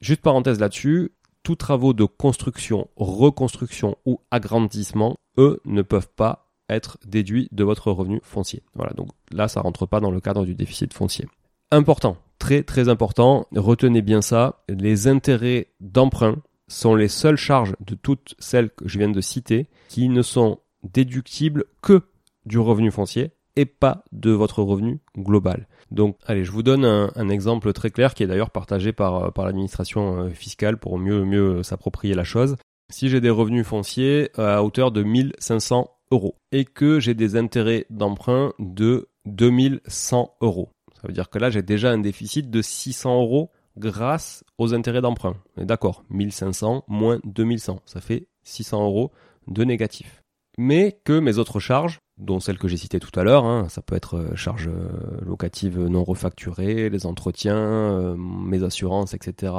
Juste 0.00 0.22
parenthèse 0.22 0.60
là-dessus, 0.60 1.12
tous 1.42 1.56
travaux 1.56 1.94
de 1.94 2.04
construction, 2.04 2.88
reconstruction 2.96 3.96
ou 4.04 4.20
agrandissement, 4.30 5.16
eux, 5.38 5.60
ne 5.64 5.82
peuvent 5.82 6.10
pas 6.14 6.52
être 6.68 6.98
déduits 7.06 7.48
de 7.52 7.64
votre 7.64 7.90
revenu 7.90 8.20
foncier. 8.22 8.62
Voilà, 8.74 8.92
donc 8.92 9.08
là, 9.32 9.48
ça 9.48 9.60
rentre 9.60 9.86
pas 9.86 10.00
dans 10.00 10.10
le 10.10 10.20
cadre 10.20 10.44
du 10.44 10.54
déficit 10.54 10.92
foncier. 10.92 11.26
Important, 11.70 12.16
très 12.38 12.62
très 12.62 12.88
important, 12.88 13.46
retenez 13.54 14.02
bien 14.02 14.22
ça, 14.22 14.62
les 14.68 15.08
intérêts 15.08 15.68
d'emprunt 15.80 16.36
sont 16.68 16.94
les 16.94 17.08
seules 17.08 17.36
charges 17.36 17.74
de 17.80 17.94
toutes 17.94 18.34
celles 18.38 18.70
que 18.70 18.88
je 18.88 18.98
viens 18.98 19.08
de 19.08 19.20
citer 19.20 19.66
qui 19.88 20.08
ne 20.08 20.22
sont 20.22 20.58
déductibles 20.82 21.64
que 21.82 22.02
du 22.44 22.58
revenu 22.58 22.90
foncier 22.90 23.32
et 23.56 23.64
pas 23.64 24.04
de 24.12 24.30
votre 24.30 24.62
revenu 24.62 25.00
global. 25.16 25.66
Donc, 25.90 26.18
allez, 26.26 26.44
je 26.44 26.52
vous 26.52 26.62
donne 26.62 26.84
un, 26.84 27.28
exemple 27.28 27.72
très 27.72 27.90
clair 27.90 28.14
qui 28.14 28.22
est 28.22 28.26
d'ailleurs 28.26 28.50
partagé 28.50 28.92
par, 28.92 29.32
par 29.32 29.46
l'administration 29.46 30.24
euh, 30.24 30.30
fiscale 30.30 30.76
pour 30.76 30.98
mieux, 30.98 31.24
mieux 31.24 31.62
s'approprier 31.62 32.14
la 32.14 32.24
chose. 32.24 32.56
Si 32.90 33.08
j'ai 33.08 33.20
des 33.20 33.30
revenus 33.30 33.66
fonciers 33.66 34.30
euh, 34.38 34.58
à 34.58 34.62
hauteur 34.62 34.92
de 34.92 35.02
1500 35.02 35.90
euros 36.10 36.36
et 36.52 36.64
que 36.64 37.00
j'ai 37.00 37.14
des 37.14 37.36
intérêts 37.36 37.86
d'emprunt 37.90 38.52
de 38.58 39.08
2100 39.26 40.36
euros, 40.40 40.70
ça 40.94 41.06
veut 41.06 41.12
dire 41.12 41.30
que 41.30 41.38
là, 41.38 41.50
j'ai 41.50 41.62
déjà 41.62 41.90
un 41.90 41.98
déficit 41.98 42.50
de 42.50 42.62
600 42.62 43.20
euros 43.22 43.50
grâce 43.76 44.44
aux 44.58 44.74
intérêts 44.74 45.00
d'emprunt. 45.00 45.36
D'accord, 45.56 46.04
1500 46.10 46.84
moins 46.88 47.20
2100, 47.24 47.82
ça 47.84 48.00
fait 48.00 48.28
600 48.44 48.84
euros 48.84 49.12
de 49.48 49.64
négatif. 49.64 50.22
Mais 50.58 50.98
que 51.04 51.18
mes 51.18 51.38
autres 51.38 51.60
charges, 51.60 52.00
dont 52.16 52.40
celles 52.40 52.58
que 52.58 52.68
j'ai 52.68 52.78
citées 52.78 53.00
tout 53.00 53.18
à 53.18 53.24
l'heure, 53.24 53.44
hein, 53.44 53.68
ça 53.68 53.82
peut 53.82 53.94
être 53.94 54.16
euh, 54.16 54.34
charges 54.34 54.68
euh, 54.68 55.20
locatives 55.22 55.78
non 55.78 56.02
refacturées, 56.02 56.88
les 56.88 57.04
entretiens, 57.04 57.56
euh, 57.56 58.16
mes 58.16 58.62
assurances, 58.62 59.12
etc., 59.12 59.52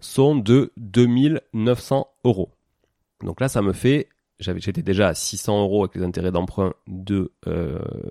sont 0.00 0.36
de 0.36 0.72
2900 0.78 2.08
euros. 2.24 2.50
Donc 3.22 3.40
là, 3.40 3.48
ça 3.48 3.60
me 3.62 3.72
fait, 3.72 4.08
j'étais 4.38 4.82
déjà 4.82 5.08
à 5.08 5.14
600 5.14 5.62
euros 5.62 5.84
avec 5.84 5.96
les 5.96 6.02
intérêts 6.02 6.32
d'emprunt 6.32 6.74
de 6.86 7.32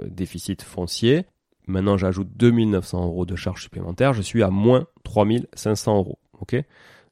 déficit 0.07 0.63
foncier. 0.63 1.27
Maintenant, 1.67 1.97
j'ajoute 1.97 2.29
2900 2.35 3.05
euros 3.05 3.25
de 3.25 3.35
charges 3.35 3.63
supplémentaires. 3.63 4.13
Je 4.13 4.21
suis 4.21 4.43
à 4.43 4.49
moins 4.49 4.87
3500 5.03 5.97
euros. 5.97 6.19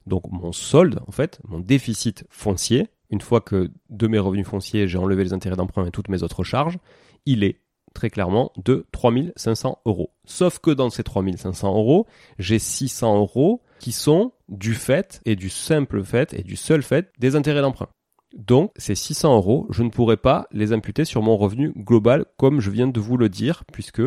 Donc, 0.06 0.24
mon 0.30 0.52
solde, 0.52 1.00
en 1.06 1.12
fait, 1.12 1.40
mon 1.48 1.58
déficit 1.58 2.24
foncier, 2.28 2.88
une 3.10 3.20
fois 3.20 3.40
que 3.40 3.70
de 3.90 4.06
mes 4.06 4.18
revenus 4.18 4.46
fonciers, 4.46 4.86
j'ai 4.86 4.98
enlevé 4.98 5.24
les 5.24 5.32
intérêts 5.32 5.56
d'emprunt 5.56 5.86
et 5.86 5.90
toutes 5.90 6.08
mes 6.08 6.22
autres 6.22 6.44
charges, 6.44 6.78
il 7.26 7.42
est 7.42 7.60
très 7.94 8.10
clairement 8.10 8.52
de 8.62 8.86
3500 8.92 9.78
euros. 9.86 10.10
Sauf 10.24 10.58
que 10.58 10.70
dans 10.70 10.90
ces 10.90 11.04
3500 11.04 11.74
euros, 11.74 12.06
j'ai 12.38 12.58
600 12.58 13.18
euros 13.18 13.62
qui 13.78 13.92
sont 13.92 14.32
du 14.48 14.74
fait 14.74 15.20
et 15.24 15.36
du 15.36 15.48
simple 15.48 16.02
fait 16.02 16.34
et 16.34 16.42
du 16.42 16.56
seul 16.56 16.82
fait 16.82 17.12
des 17.18 17.36
intérêts 17.36 17.62
d'emprunt. 17.62 17.88
Donc, 18.34 18.72
ces 18.76 18.96
600 18.96 19.36
euros, 19.36 19.66
je 19.70 19.84
ne 19.84 19.90
pourrais 19.90 20.16
pas 20.16 20.48
les 20.50 20.72
imputer 20.72 21.04
sur 21.04 21.22
mon 21.22 21.36
revenu 21.36 21.72
global 21.76 22.24
comme 22.36 22.60
je 22.60 22.70
viens 22.70 22.88
de 22.88 22.98
vous 22.98 23.16
le 23.16 23.28
dire, 23.28 23.62
puisque 23.72 24.02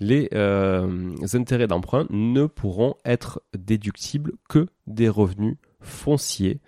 les 0.00 0.28
euh, 0.34 1.14
intérêts 1.34 1.66
d'emprunt 1.66 2.06
ne 2.10 2.46
pourront 2.46 2.94
être 3.04 3.42
déductibles 3.56 4.32
que 4.48 4.66
des 4.86 5.08
revenus 5.08 5.56
fonciers 5.80 6.60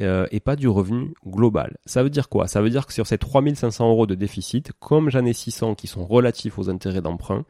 euh, 0.00 0.26
et 0.30 0.40
pas 0.40 0.56
du 0.56 0.68
revenu 0.68 1.12
global. 1.26 1.76
Ça 1.84 2.02
veut 2.02 2.10
dire 2.10 2.28
quoi? 2.28 2.48
Ça 2.48 2.62
veut 2.62 2.70
dire 2.70 2.86
que 2.86 2.92
sur 2.92 3.06
ces 3.06 3.18
3500 3.18 3.90
euros 3.90 4.06
de 4.06 4.14
déficit, 4.14 4.72
comme 4.80 5.10
j'en 5.10 5.24
ai 5.24 5.34
600 5.34 5.74
qui 5.74 5.86
sont 5.86 6.06
relatifs 6.06 6.58
aux 6.58 6.70
intérêts 6.70 7.02
d'emprunt, 7.02 7.44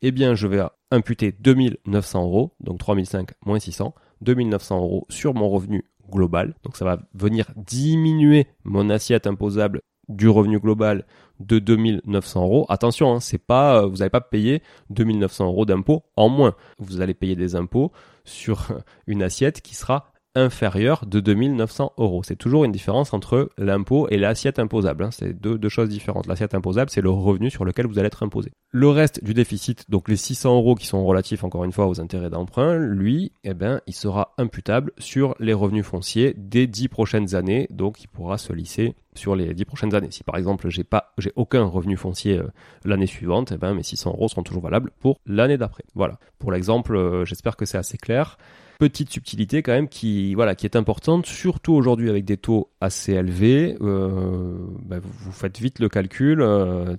eh 0.00 0.12
bien 0.12 0.34
je 0.34 0.46
vais 0.46 0.62
imputer 0.90 1.32
2900 1.32 2.22
euros, 2.22 2.54
donc 2.60 2.78
3005 2.78 3.30
moins 3.44 3.58
600, 3.58 3.94
2900 4.20 4.78
euros 4.78 5.06
sur 5.08 5.34
mon 5.34 5.48
revenu 5.48 5.84
global. 6.08 6.54
Donc 6.62 6.76
ça 6.76 6.84
va 6.84 7.00
venir 7.14 7.50
diminuer 7.56 8.46
mon 8.64 8.90
assiette 8.90 9.26
imposable 9.26 9.82
du 10.08 10.28
revenu 10.28 10.58
global 10.58 11.04
de 11.40 11.58
2900 11.58 12.42
euros. 12.42 12.66
Attention, 12.68 13.14
hein, 13.14 13.20
c'est 13.20 13.38
pas, 13.38 13.82
euh, 13.82 13.86
vous 13.86 13.98
n'allez 13.98 14.10
pas 14.10 14.20
payer 14.20 14.62
2900 14.90 15.46
euros 15.46 15.66
d'impôts 15.66 16.02
en 16.16 16.28
moins. 16.28 16.54
Vous 16.78 17.00
allez 17.00 17.14
payer 17.14 17.36
des 17.36 17.54
impôts 17.54 17.92
sur 18.24 18.68
une 19.06 19.22
assiette 19.22 19.60
qui 19.60 19.74
sera 19.74 20.12
inférieur 20.34 21.04
de 21.06 21.20
2900 21.20 21.92
euros. 21.98 22.22
C'est 22.22 22.36
toujours 22.36 22.64
une 22.64 22.72
différence 22.72 23.12
entre 23.12 23.50
l'impôt 23.58 24.08
et 24.10 24.18
l'assiette 24.18 24.58
imposable. 24.58 25.04
Hein. 25.04 25.10
C'est 25.10 25.32
deux, 25.32 25.58
deux, 25.58 25.68
choses 25.68 25.88
différentes. 25.88 26.26
L'assiette 26.26 26.54
imposable, 26.54 26.90
c'est 26.90 27.00
le 27.00 27.10
revenu 27.10 27.50
sur 27.50 27.64
lequel 27.64 27.86
vous 27.86 27.98
allez 27.98 28.06
être 28.06 28.22
imposé. 28.22 28.50
Le 28.70 28.88
reste 28.88 29.24
du 29.24 29.34
déficit, 29.34 29.90
donc 29.90 30.08
les 30.08 30.16
600 30.16 30.56
euros 30.56 30.74
qui 30.74 30.86
sont 30.86 31.04
relatifs 31.04 31.44
encore 31.44 31.64
une 31.64 31.72
fois 31.72 31.88
aux 31.88 32.00
intérêts 32.00 32.30
d'emprunt, 32.30 32.76
lui, 32.76 33.32
eh 33.44 33.54
ben, 33.54 33.80
il 33.86 33.94
sera 33.94 34.34
imputable 34.38 34.92
sur 34.98 35.34
les 35.40 35.54
revenus 35.54 35.84
fonciers 35.84 36.34
des 36.36 36.66
10 36.66 36.88
prochaines 36.88 37.34
années. 37.34 37.66
Donc, 37.70 38.02
il 38.02 38.08
pourra 38.08 38.38
se 38.38 38.52
lisser 38.52 38.94
sur 39.18 39.36
les 39.36 39.52
10 39.52 39.64
prochaines 39.64 39.94
années. 39.94 40.10
Si 40.10 40.24
par 40.24 40.36
exemple, 40.36 40.68
j'ai 40.70 40.84
pas, 40.84 41.12
j'ai 41.18 41.32
aucun 41.36 41.64
revenu 41.64 41.96
foncier 41.96 42.38
euh, 42.38 42.46
l'année 42.84 43.06
suivante, 43.06 43.52
eh 43.54 43.58
ben, 43.58 43.74
mes 43.74 43.82
600 43.82 44.10
euros 44.10 44.28
seront 44.28 44.42
toujours 44.42 44.62
valables 44.62 44.90
pour 45.00 45.20
l'année 45.26 45.58
d'après. 45.58 45.84
Voilà. 45.94 46.18
Pour 46.38 46.52
l'exemple, 46.52 46.96
euh, 46.96 47.24
j'espère 47.24 47.56
que 47.56 47.66
c'est 47.66 47.78
assez 47.78 47.98
clair 47.98 48.38
petite 48.80 49.10
subtilité 49.10 49.60
quand 49.60 49.72
même 49.72 49.88
qui 49.88 50.36
voilà 50.36 50.54
qui 50.54 50.64
est 50.64 50.76
importante, 50.76 51.26
surtout 51.26 51.72
aujourd'hui 51.72 52.08
avec 52.10 52.24
des 52.24 52.36
taux 52.36 52.70
assez 52.80 53.12
élevés. 53.14 53.76
Euh, 53.80 54.56
bah, 54.84 54.98
vous, 55.02 55.32
faites 55.32 55.58
vite 55.58 55.80
le 55.80 55.88
calcul. 55.88 56.46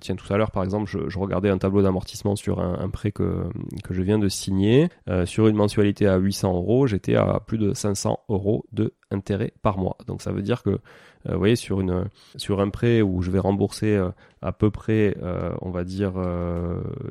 Tiens, 0.02 0.14
tout 0.14 0.30
à 0.30 0.36
l'heure 0.36 0.50
par 0.50 0.62
exemple, 0.62 0.90
je, 0.90 1.18
regardais 1.18 1.48
un 1.48 1.56
tableau 1.56 1.80
d'amortissement 1.80 2.36
sur 2.36 2.60
un, 2.60 2.90
prêt 2.90 3.12
que 3.12 3.48
je 3.88 4.02
viens 4.02 4.18
de 4.18 4.28
signer 4.28 4.90
sur 5.24 5.48
une 5.48 5.56
mensualité 5.56 6.06
à 6.06 6.18
800 6.18 6.52
euros. 6.52 6.86
J'étais 6.86 7.14
à 7.14 7.40
plus 7.46 7.56
de 7.56 7.72
500 7.72 8.20
euros 8.28 8.66
de 8.72 8.92
intérêt 9.10 9.52
par 9.62 9.78
mois. 9.78 9.96
Donc 10.06 10.22
ça 10.22 10.32
veut 10.32 10.42
dire 10.42 10.62
que 10.62 10.78
vous 11.28 11.38
voyez, 11.38 11.56
sur, 11.56 11.82
une, 11.82 12.06
sur 12.36 12.60
un 12.60 12.70
prêt 12.70 13.02
où 13.02 13.20
je 13.20 13.30
vais 13.30 13.38
rembourser 13.38 14.02
à 14.40 14.52
peu 14.52 14.70
près, 14.70 15.14
on 15.60 15.70
va 15.70 15.84
dire, 15.84 16.14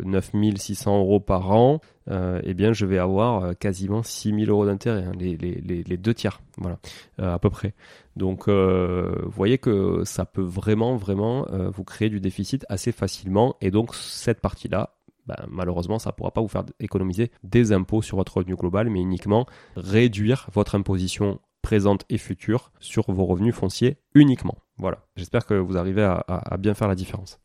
9600 0.04 0.98
euros 0.98 1.20
par 1.20 1.52
an, 1.52 1.80
euh, 2.12 2.42
eh 2.44 2.54
bien, 2.54 2.74
je 2.74 2.86
vais 2.86 2.98
avoir 2.98 3.44
euh, 3.44 3.54
quasiment 3.54 4.02
6000 4.02 4.50
euros 4.50 4.66
d'intérêt, 4.66 5.04
hein, 5.04 5.12
les, 5.18 5.38
les, 5.38 5.84
les, 5.84 5.98
deux 5.98 6.14
tiers, 6.14 6.42
voilà, 6.58 6.80
euh, 7.20 7.34
à 7.34 7.40
peu 7.40 7.50
près. 7.50 7.74
Donc, 8.16 8.50
vous 8.50 9.32
voyez 9.32 9.58
que 9.58 10.04
ça 10.04 10.26
peut 10.26 10.42
vraiment, 10.42 10.98
vraiment 10.98 11.48
vous 11.74 11.86
créer 11.86 12.10
du 12.10 12.20
déficit 12.20 12.66
assez 12.68 12.92
facilement. 12.92 13.56
Et 13.62 13.72
donc, 13.72 13.96
cette 13.96 14.42
partie-là, 14.42 14.96
ben, 15.26 15.38
malheureusement, 15.48 16.00
ça 16.00 16.10
ne 16.10 16.16
pourra 16.16 16.32
pas 16.32 16.42
vous 16.42 16.50
faire 16.50 16.66
économiser 16.82 17.32
des 17.44 17.72
impôts 17.72 18.02
sur 18.02 18.18
votre 18.18 18.36
revenu 18.36 18.56
global, 18.56 18.90
mais 18.90 19.00
uniquement 19.00 19.46
réduire 19.78 20.50
votre 20.52 20.76
imposition 20.76 21.40
présente 21.62 22.06
et 22.10 22.18
future 22.18 22.72
sur 22.80 23.12
vos 23.12 23.26
revenus 23.26 23.56
fonciers 23.56 23.98
uniquement. 24.14 24.58
Voilà, 24.78 25.00
j'espère 25.16 25.46
que 25.46 25.54
vous 25.54 25.78
arrivez 25.78 26.04
à, 26.04 26.58
bien 26.58 26.74
faire 26.74 26.88
la 26.88 26.96
différence. 26.96 27.40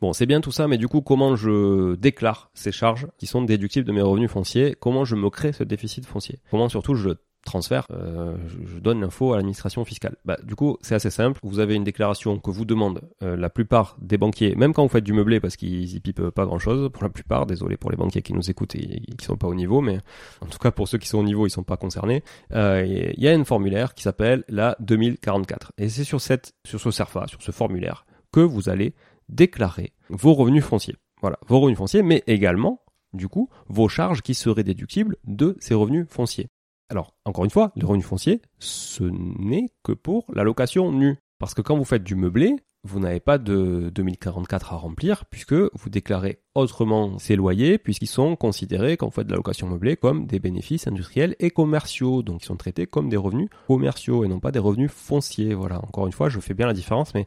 Bon, 0.00 0.12
c'est 0.12 0.26
bien 0.26 0.40
tout 0.40 0.52
ça, 0.52 0.68
mais 0.68 0.78
du 0.78 0.86
coup, 0.86 1.00
comment 1.00 1.34
je 1.34 1.96
déclare 1.96 2.50
ces 2.54 2.70
charges 2.70 3.08
qui 3.18 3.26
sont 3.26 3.42
déductibles 3.42 3.86
de 3.86 3.92
mes 3.92 4.00
revenus 4.00 4.30
fonciers? 4.30 4.76
Comment 4.78 5.04
je 5.04 5.16
me 5.16 5.28
crée 5.28 5.52
ce 5.52 5.64
déficit 5.64 6.06
foncier? 6.06 6.38
Comment 6.50 6.68
surtout 6.68 6.94
je 6.94 7.10
transfert, 7.48 7.86
euh, 7.90 8.36
je, 8.46 8.78
donne 8.78 9.00
l'info 9.00 9.32
à 9.32 9.36
l'administration 9.36 9.84
fiscale. 9.84 10.16
Bah, 10.24 10.38
du 10.44 10.54
coup, 10.54 10.76
c'est 10.80 10.94
assez 10.94 11.10
simple. 11.10 11.40
Vous 11.42 11.58
avez 11.58 11.74
une 11.74 11.84
déclaration 11.84 12.38
que 12.38 12.50
vous 12.50 12.64
demande 12.64 13.00
euh, 13.22 13.36
la 13.36 13.50
plupart 13.50 13.96
des 14.00 14.18
banquiers, 14.18 14.54
même 14.54 14.72
quand 14.72 14.82
vous 14.82 14.88
faites 14.88 15.04
du 15.04 15.12
meublé, 15.12 15.40
parce 15.40 15.56
qu'ils 15.56 15.94
y 15.94 16.00
pipent 16.00 16.30
pas 16.30 16.46
grand-chose, 16.46 16.90
pour 16.92 17.02
la 17.02 17.08
plupart, 17.08 17.46
désolé 17.46 17.76
pour 17.76 17.90
les 17.90 17.96
banquiers 17.96 18.22
qui 18.22 18.32
nous 18.32 18.50
écoutent 18.50 18.74
et, 18.76 19.02
qui 19.18 19.24
sont 19.24 19.36
pas 19.36 19.48
au 19.48 19.54
niveau, 19.54 19.80
mais 19.80 19.98
en 20.40 20.46
tout 20.46 20.58
cas 20.58 20.70
pour 20.70 20.88
ceux 20.88 20.98
qui 20.98 21.08
sont 21.08 21.18
au 21.18 21.24
niveau, 21.24 21.46
ils 21.46 21.50
sont 21.50 21.64
pas 21.64 21.76
concernés. 21.76 22.22
Euh, 22.52 22.84
il 22.86 23.22
y 23.22 23.28
a 23.28 23.32
une 23.32 23.44
formulaire 23.44 23.94
qui 23.94 24.02
s'appelle 24.02 24.44
la 24.48 24.76
2044. 24.80 25.72
Et 25.78 25.88
c'est 25.88 26.04
sur, 26.04 26.20
sur 26.20 26.40
ce 26.80 26.90
SERFA, 26.90 27.26
sur 27.26 27.42
ce 27.42 27.50
formulaire, 27.50 28.06
que 28.32 28.40
vous 28.40 28.68
allez 28.68 28.94
déclarer 29.28 29.92
vos 30.08 30.34
revenus 30.34 30.64
fonciers. 30.64 30.96
Voilà, 31.20 31.38
vos 31.46 31.60
revenus 31.60 31.78
fonciers, 31.78 32.02
mais 32.02 32.22
également, 32.26 32.82
du 33.12 33.28
coup, 33.28 33.48
vos 33.68 33.88
charges 33.88 34.22
qui 34.22 34.34
seraient 34.34 34.64
déductibles 34.64 35.16
de 35.24 35.56
ces 35.60 35.74
revenus 35.74 36.06
fonciers. 36.08 36.48
Alors, 36.90 37.14
encore 37.24 37.44
une 37.44 37.50
fois, 37.50 37.72
les 37.76 37.84
revenus 37.84 38.06
fonciers, 38.06 38.40
ce 38.58 39.04
n'est 39.04 39.68
que 39.82 39.92
pour 39.92 40.24
la 40.32 40.42
location 40.42 40.90
nue. 40.90 41.18
Parce 41.38 41.54
que 41.54 41.62
quand 41.62 41.76
vous 41.76 41.84
faites 41.84 42.02
du 42.02 42.14
meublé, 42.14 42.56
vous 42.84 43.00
n'avez 43.00 43.20
pas 43.20 43.38
de 43.38 43.90
2044 43.94 44.72
à 44.72 44.76
remplir 44.76 45.24
puisque 45.26 45.52
vous 45.52 45.90
déclarez 45.90 46.40
autrement 46.54 47.18
ces 47.18 47.36
loyers 47.36 47.76
puisqu'ils 47.76 48.06
sont 48.06 48.36
considérés 48.36 48.96
quand 48.96 49.06
vous 49.06 49.12
faites 49.12 49.26
de 49.26 49.32
la 49.32 49.36
location 49.36 49.68
meublée 49.68 49.96
comme 49.96 50.26
des 50.26 50.38
bénéfices 50.38 50.86
industriels 50.86 51.36
et 51.40 51.50
commerciaux. 51.50 52.22
Donc 52.22 52.42
ils 52.42 52.46
sont 52.46 52.56
traités 52.56 52.86
comme 52.86 53.08
des 53.08 53.16
revenus 53.16 53.48
commerciaux 53.66 54.24
et 54.24 54.28
non 54.28 54.40
pas 54.40 54.52
des 54.52 54.58
revenus 54.58 54.90
fonciers. 54.90 55.54
Voilà, 55.54 55.78
encore 55.84 56.06
une 56.06 56.12
fois, 56.12 56.28
je 56.28 56.40
fais 56.40 56.54
bien 56.54 56.66
la 56.66 56.72
différence 56.72 57.14
mais 57.14 57.26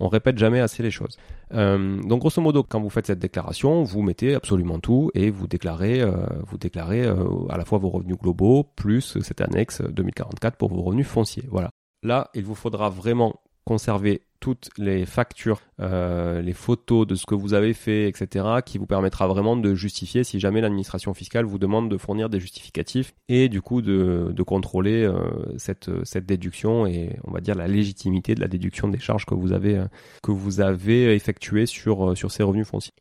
on 0.00 0.08
répète 0.08 0.38
jamais 0.38 0.60
assez 0.60 0.82
les 0.82 0.90
choses. 0.90 1.16
Euh, 1.52 2.00
donc 2.02 2.20
grosso 2.20 2.40
modo, 2.40 2.62
quand 2.62 2.80
vous 2.80 2.90
faites 2.90 3.06
cette 3.06 3.18
déclaration, 3.18 3.82
vous 3.84 4.02
mettez 4.02 4.34
absolument 4.34 4.78
tout 4.80 5.10
et 5.14 5.30
vous 5.30 5.46
déclarez, 5.46 6.00
euh, 6.00 6.26
vous 6.46 6.58
déclarez 6.58 7.04
euh, 7.04 7.24
à 7.48 7.56
la 7.56 7.64
fois 7.64 7.78
vos 7.78 7.90
revenus 7.90 8.18
globaux 8.18 8.64
plus 8.76 9.18
cette 9.20 9.40
annexe 9.40 9.82
2044 9.82 10.56
pour 10.56 10.70
vos 10.70 10.82
revenus 10.82 11.06
fonciers. 11.06 11.44
Voilà. 11.50 11.70
Là, 12.02 12.30
il 12.34 12.44
vous 12.44 12.54
faudra 12.54 12.90
vraiment 12.90 13.40
conserver 13.64 14.22
toutes 14.44 14.68
les 14.76 15.06
factures, 15.06 15.62
euh, 15.80 16.42
les 16.42 16.52
photos 16.52 17.06
de 17.06 17.14
ce 17.14 17.24
que 17.24 17.34
vous 17.34 17.54
avez 17.54 17.72
fait, 17.72 18.06
etc., 18.06 18.44
qui 18.62 18.76
vous 18.76 18.84
permettra 18.84 19.26
vraiment 19.26 19.56
de 19.56 19.74
justifier 19.74 20.22
si 20.22 20.38
jamais 20.38 20.60
l'administration 20.60 21.14
fiscale 21.14 21.46
vous 21.46 21.58
demande 21.58 21.90
de 21.90 21.96
fournir 21.96 22.28
des 22.28 22.40
justificatifs 22.40 23.14
et 23.30 23.48
du 23.48 23.62
coup 23.62 23.80
de, 23.80 24.34
contrôler 24.46 25.02
euh, 25.02 25.14
cette, 25.56 25.90
cette 26.04 26.26
déduction 26.26 26.86
et 26.86 27.16
on 27.24 27.30
va 27.32 27.40
dire 27.40 27.54
la 27.54 27.68
légitimité 27.68 28.34
de 28.34 28.40
la 28.42 28.48
déduction 28.48 28.86
des 28.88 28.98
charges 28.98 29.24
que 29.24 29.34
vous 29.34 29.54
avez, 29.54 29.78
euh, 29.78 29.86
que 30.22 30.30
vous 30.30 30.60
avez 30.60 31.14
effectuées 31.14 31.64
sur, 31.64 32.14
sur 32.14 32.30
ces 32.30 32.42
revenus 32.42 32.66
fonciers. 32.66 32.92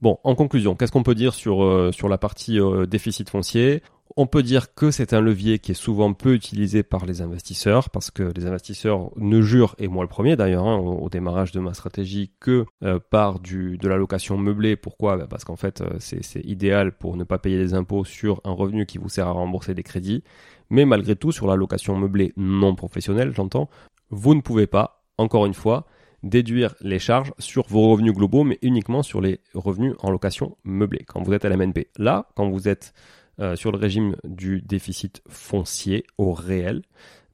Bon, 0.00 0.18
en 0.22 0.36
conclusion, 0.36 0.76
qu'est-ce 0.76 0.92
qu'on 0.92 1.02
peut 1.02 1.16
dire 1.16 1.34
sur, 1.34 1.90
sur 1.92 2.08
la 2.08 2.18
partie 2.18 2.60
déficit 2.86 3.30
foncier? 3.30 3.82
On 4.16 4.26
peut 4.26 4.42
dire 4.44 4.74
que 4.74 4.90
c'est 4.90 5.12
un 5.12 5.20
levier 5.20 5.58
qui 5.58 5.72
est 5.72 5.74
souvent 5.74 6.12
peu 6.12 6.34
utilisé 6.34 6.82
par 6.84 7.04
les 7.04 7.20
investisseurs 7.20 7.90
parce 7.90 8.10
que 8.10 8.32
les 8.36 8.46
investisseurs 8.46 9.10
ne 9.16 9.40
jurent, 9.42 9.74
et 9.78 9.88
moi 9.88 10.04
le 10.04 10.08
premier 10.08 10.36
d'ailleurs, 10.36 10.66
hein, 10.66 10.76
au, 10.78 11.08
démarrage 11.08 11.50
de 11.50 11.60
ma 11.60 11.74
stratégie, 11.74 12.32
que 12.38 12.64
euh, 12.84 13.00
par 13.10 13.40
du, 13.40 13.76
de 13.76 13.88
l'allocation 13.88 14.36
meublée. 14.36 14.76
Pourquoi? 14.76 15.16
Bah, 15.16 15.26
Parce 15.28 15.44
qu'en 15.44 15.56
fait, 15.56 15.80
euh, 15.80 15.96
c'est 15.98 16.44
idéal 16.44 16.96
pour 16.96 17.16
ne 17.16 17.24
pas 17.24 17.38
payer 17.38 17.58
des 17.58 17.74
impôts 17.74 18.04
sur 18.04 18.40
un 18.44 18.52
revenu 18.52 18.86
qui 18.86 18.98
vous 18.98 19.08
sert 19.08 19.26
à 19.26 19.32
rembourser 19.32 19.74
des 19.74 19.82
crédits. 19.82 20.22
Mais 20.70 20.84
malgré 20.84 21.16
tout, 21.16 21.32
sur 21.32 21.46
l'allocation 21.46 21.96
meublée 21.96 22.32
non 22.36 22.74
professionnelle, 22.74 23.32
j'entends, 23.34 23.68
vous 24.10 24.34
ne 24.34 24.40
pouvez 24.40 24.66
pas, 24.66 25.04
encore 25.18 25.46
une 25.46 25.54
fois, 25.54 25.86
déduire 26.22 26.74
les 26.80 26.98
charges 26.98 27.32
sur 27.38 27.66
vos 27.68 27.90
revenus 27.90 28.14
globaux, 28.14 28.44
mais 28.44 28.58
uniquement 28.62 29.02
sur 29.02 29.20
les 29.20 29.40
revenus 29.54 29.94
en 30.00 30.10
location 30.10 30.56
meublée, 30.64 31.04
quand 31.06 31.22
vous 31.22 31.32
êtes 31.32 31.44
à 31.44 31.48
la 31.48 31.56
MNP. 31.56 31.88
Là, 31.98 32.28
quand 32.34 32.48
vous 32.48 32.68
êtes 32.68 32.94
euh, 33.40 33.56
sur 33.56 33.72
le 33.72 33.78
régime 33.78 34.16
du 34.24 34.62
déficit 34.62 35.22
foncier 35.28 36.04
au 36.18 36.32
réel, 36.32 36.82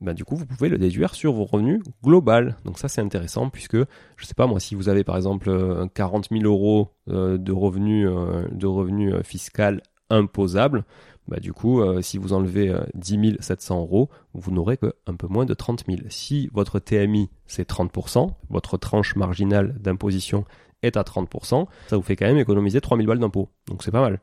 ben 0.00 0.14
du 0.14 0.24
coup, 0.24 0.34
vous 0.34 0.46
pouvez 0.46 0.70
le 0.70 0.78
déduire 0.78 1.14
sur 1.14 1.32
vos 1.32 1.44
revenus 1.44 1.82
globaux. 2.02 2.50
Donc 2.64 2.78
ça, 2.78 2.88
c'est 2.88 3.02
intéressant 3.02 3.50
puisque, 3.50 3.76
je 3.76 4.26
sais 4.26 4.34
pas 4.34 4.46
moi, 4.46 4.58
si 4.60 4.74
vous 4.74 4.88
avez 4.88 5.04
par 5.04 5.16
exemple 5.16 5.50
40 5.94 6.28
euh, 6.32 6.38
000 6.38 6.44
euros 6.50 6.88
euh, 7.08 7.36
de 7.36 7.52
revenus, 7.52 8.08
de 8.50 8.66
revenus 8.66 9.14
fiscaux 9.24 9.80
imposables, 10.08 10.84
bah, 11.28 11.38
du 11.38 11.52
coup, 11.52 11.80
si 12.02 12.18
vous 12.18 12.32
enlevez 12.32 12.74
10 12.94 13.36
700 13.38 13.80
euros, 13.80 14.08
vous 14.32 14.50
n'aurez 14.50 14.78
que 14.78 14.94
un 15.06 15.14
peu 15.14 15.28
moins 15.28 15.44
de 15.44 15.54
30 15.54 15.84
000. 15.86 16.00
Si 16.08 16.48
votre 16.52 16.80
TMI, 16.80 17.28
c'est 17.46 17.68
30%, 17.68 18.30
votre 18.48 18.78
tranche 18.78 19.14
marginale 19.14 19.76
d'imposition 19.78 20.44
est 20.82 20.96
à 20.96 21.02
30%, 21.02 21.66
ça 21.88 21.96
vous 21.96 22.02
fait 22.02 22.16
quand 22.16 22.26
même 22.26 22.38
économiser 22.38 22.80
3000 22.80 23.06
balles 23.06 23.18
d'impôts. 23.18 23.50
Donc 23.68 23.82
c'est 23.82 23.90
pas 23.90 24.00
mal. 24.00 24.20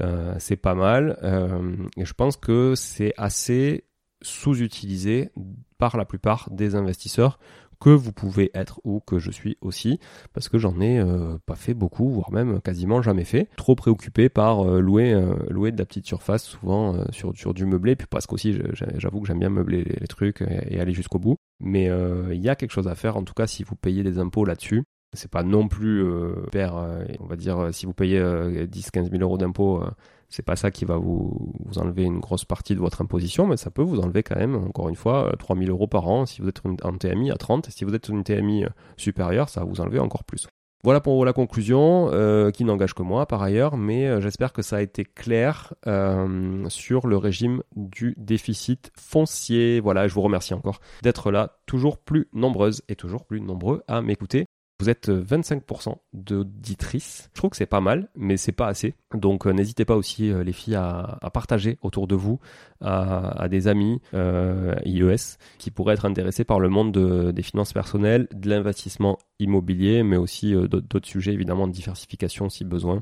Euh, 0.00 0.34
c'est 0.38 0.56
pas 0.56 0.74
mal. 0.74 1.18
Euh, 1.22 1.76
et 1.96 2.04
je 2.04 2.14
pense 2.14 2.36
que 2.36 2.74
c'est 2.74 3.14
assez 3.16 3.84
sous-utilisé 4.22 5.30
par 5.78 5.96
la 5.96 6.04
plupart 6.04 6.48
des 6.50 6.74
investisseurs 6.74 7.38
que 7.80 7.90
vous 7.90 8.12
pouvez 8.12 8.50
être 8.54 8.80
ou 8.84 9.00
que 9.00 9.18
je 9.18 9.30
suis 9.30 9.58
aussi, 9.60 9.98
parce 10.32 10.48
que 10.48 10.56
j'en 10.56 10.80
ai 10.80 10.98
euh, 10.98 11.36
pas 11.44 11.56
fait 11.56 11.74
beaucoup, 11.74 12.08
voire 12.08 12.30
même 12.30 12.62
quasiment 12.62 13.02
jamais 13.02 13.24
fait. 13.24 13.48
Trop 13.56 13.74
préoccupé 13.74 14.30
par 14.30 14.64
louer, 14.64 15.12
louer 15.50 15.70
de 15.70 15.78
la 15.78 15.84
petite 15.84 16.06
surface, 16.06 16.44
souvent 16.44 17.04
sur, 17.10 17.36
sur 17.36 17.52
du 17.52 17.66
meublé, 17.66 17.96
puis 17.96 18.06
parce 18.08 18.26
qu'aussi 18.26 18.58
j'avoue 18.96 19.20
que 19.20 19.26
j'aime 19.26 19.40
bien 19.40 19.50
meubler 19.50 19.84
les, 19.84 20.06
trucs 20.06 20.40
et, 20.40 20.76
et 20.76 20.80
aller 20.80 20.94
jusqu'au 20.94 21.18
bout. 21.18 21.36
Mais 21.60 21.90
il 22.30 22.40
y 22.40 22.48
a 22.48 22.56
quelque 22.56 22.70
chose 22.70 22.88
à 22.88 22.94
faire, 22.94 23.18
en 23.18 23.24
tout 23.24 23.34
cas 23.34 23.46
si 23.46 23.64
vous 23.64 23.76
payez 23.76 24.02
des 24.02 24.18
impôts 24.18 24.46
là-dessus, 24.46 24.84
c'est 25.14 25.30
pas 25.30 25.42
non 25.42 25.68
plus 25.68 26.04
euh, 26.04 26.46
père, 26.52 26.76
euh, 26.76 27.04
on 27.20 27.26
va 27.26 27.36
dire, 27.36 27.68
si 27.72 27.86
vous 27.86 27.92
payez 27.92 28.20
10-15 28.20 29.10
000 29.10 29.22
euros 29.22 29.38
d'impôts, 29.38 29.82
euh, 29.82 29.90
c'est 30.28 30.44
pas 30.44 30.56
ça 30.56 30.70
qui 30.70 30.84
va 30.84 30.96
vous, 30.96 31.52
enlever 31.76 32.02
une 32.02 32.20
grosse 32.20 32.44
partie 32.44 32.74
de 32.74 32.80
votre 32.80 33.02
imposition, 33.02 33.46
mais 33.46 33.56
ça 33.56 33.70
peut 33.70 33.82
vous 33.82 34.00
enlever 34.00 34.22
quand 34.22 34.36
même, 34.36 34.56
encore 34.56 34.88
une 34.88 34.96
fois, 34.96 35.32
3 35.38 35.56
000 35.56 35.70
euros 35.70 35.86
par 35.86 36.08
an 36.08 36.26
si 36.26 36.42
vous 36.42 36.48
êtes 36.48 36.60
en 36.82 36.96
TMI 36.96 37.30
à 37.30 37.36
30. 37.36 37.70
Si 37.70 37.84
vous 37.84 37.94
êtes 37.94 38.08
une 38.08 38.24
TMI 38.24 38.64
supérieure, 38.96 39.48
ça 39.48 39.60
va 39.60 39.66
vous 39.66 39.80
enlever 39.80 39.98
encore 39.98 40.24
plus. 40.24 40.48
Voilà 40.82 41.00
pour 41.00 41.24
la 41.24 41.32
conclusion, 41.32 42.10
qui 42.52 42.64
n'engage 42.64 42.94
que 42.94 43.02
moi 43.02 43.26
par 43.26 43.42
ailleurs, 43.42 43.76
mais 43.76 44.20
j'espère 44.20 44.52
que 44.52 44.60
ça 44.60 44.76
a 44.76 44.82
été 44.82 45.04
clair 45.04 45.72
sur 46.68 47.06
le 47.06 47.16
régime 47.16 47.62
du 47.76 48.14
déficit 48.18 48.90
foncier. 48.98 49.80
Voilà, 49.80 50.08
je 50.08 50.14
vous 50.14 50.22
remercie 50.22 50.52
encore 50.52 50.80
d'être 51.02 51.30
là, 51.30 51.58
toujours 51.66 51.96
plus 51.98 52.28
nombreuses 52.32 52.82
et 52.88 52.96
toujours 52.96 53.24
plus 53.24 53.40
nombreux 53.40 53.82
à 53.88 54.02
m'écouter. 54.02 54.46
Vous 54.80 54.90
êtes 54.90 55.08
25% 55.08 55.90
euh, 55.90 55.92
d'auditrices. 56.12 57.30
Je 57.32 57.38
trouve 57.38 57.50
que 57.50 57.56
c'est 57.56 57.64
pas 57.64 57.80
mal, 57.80 58.08
mais 58.16 58.36
c'est 58.36 58.52
pas 58.52 58.66
assez. 58.66 58.94
Donc 59.14 59.46
euh, 59.46 59.52
n'hésitez 59.52 59.84
pas 59.84 59.94
aussi 59.94 60.32
euh, 60.32 60.42
les 60.42 60.52
filles 60.52 60.74
à, 60.74 61.20
partager 61.32 61.78
autour 61.82 62.08
de 62.08 62.16
vous 62.16 62.40
à, 62.80 63.46
des 63.48 63.68
amis 63.68 64.00
IES 64.12 65.16
qui 65.58 65.70
pourraient 65.70 65.94
être 65.94 66.04
intéressés 66.04 66.44
par 66.44 66.60
le 66.60 66.68
monde 66.68 67.32
des 67.32 67.42
finances 67.42 67.72
personnelles, 67.72 68.28
de 68.34 68.50
l'investissement 68.50 69.18
immobilier, 69.38 70.02
mais 70.02 70.16
aussi 70.16 70.54
d'autres 70.54 71.08
sujets 71.08 71.32
évidemment 71.32 71.66
de 71.66 71.72
diversification 71.72 72.48
si 72.48 72.64
besoin. 72.64 73.00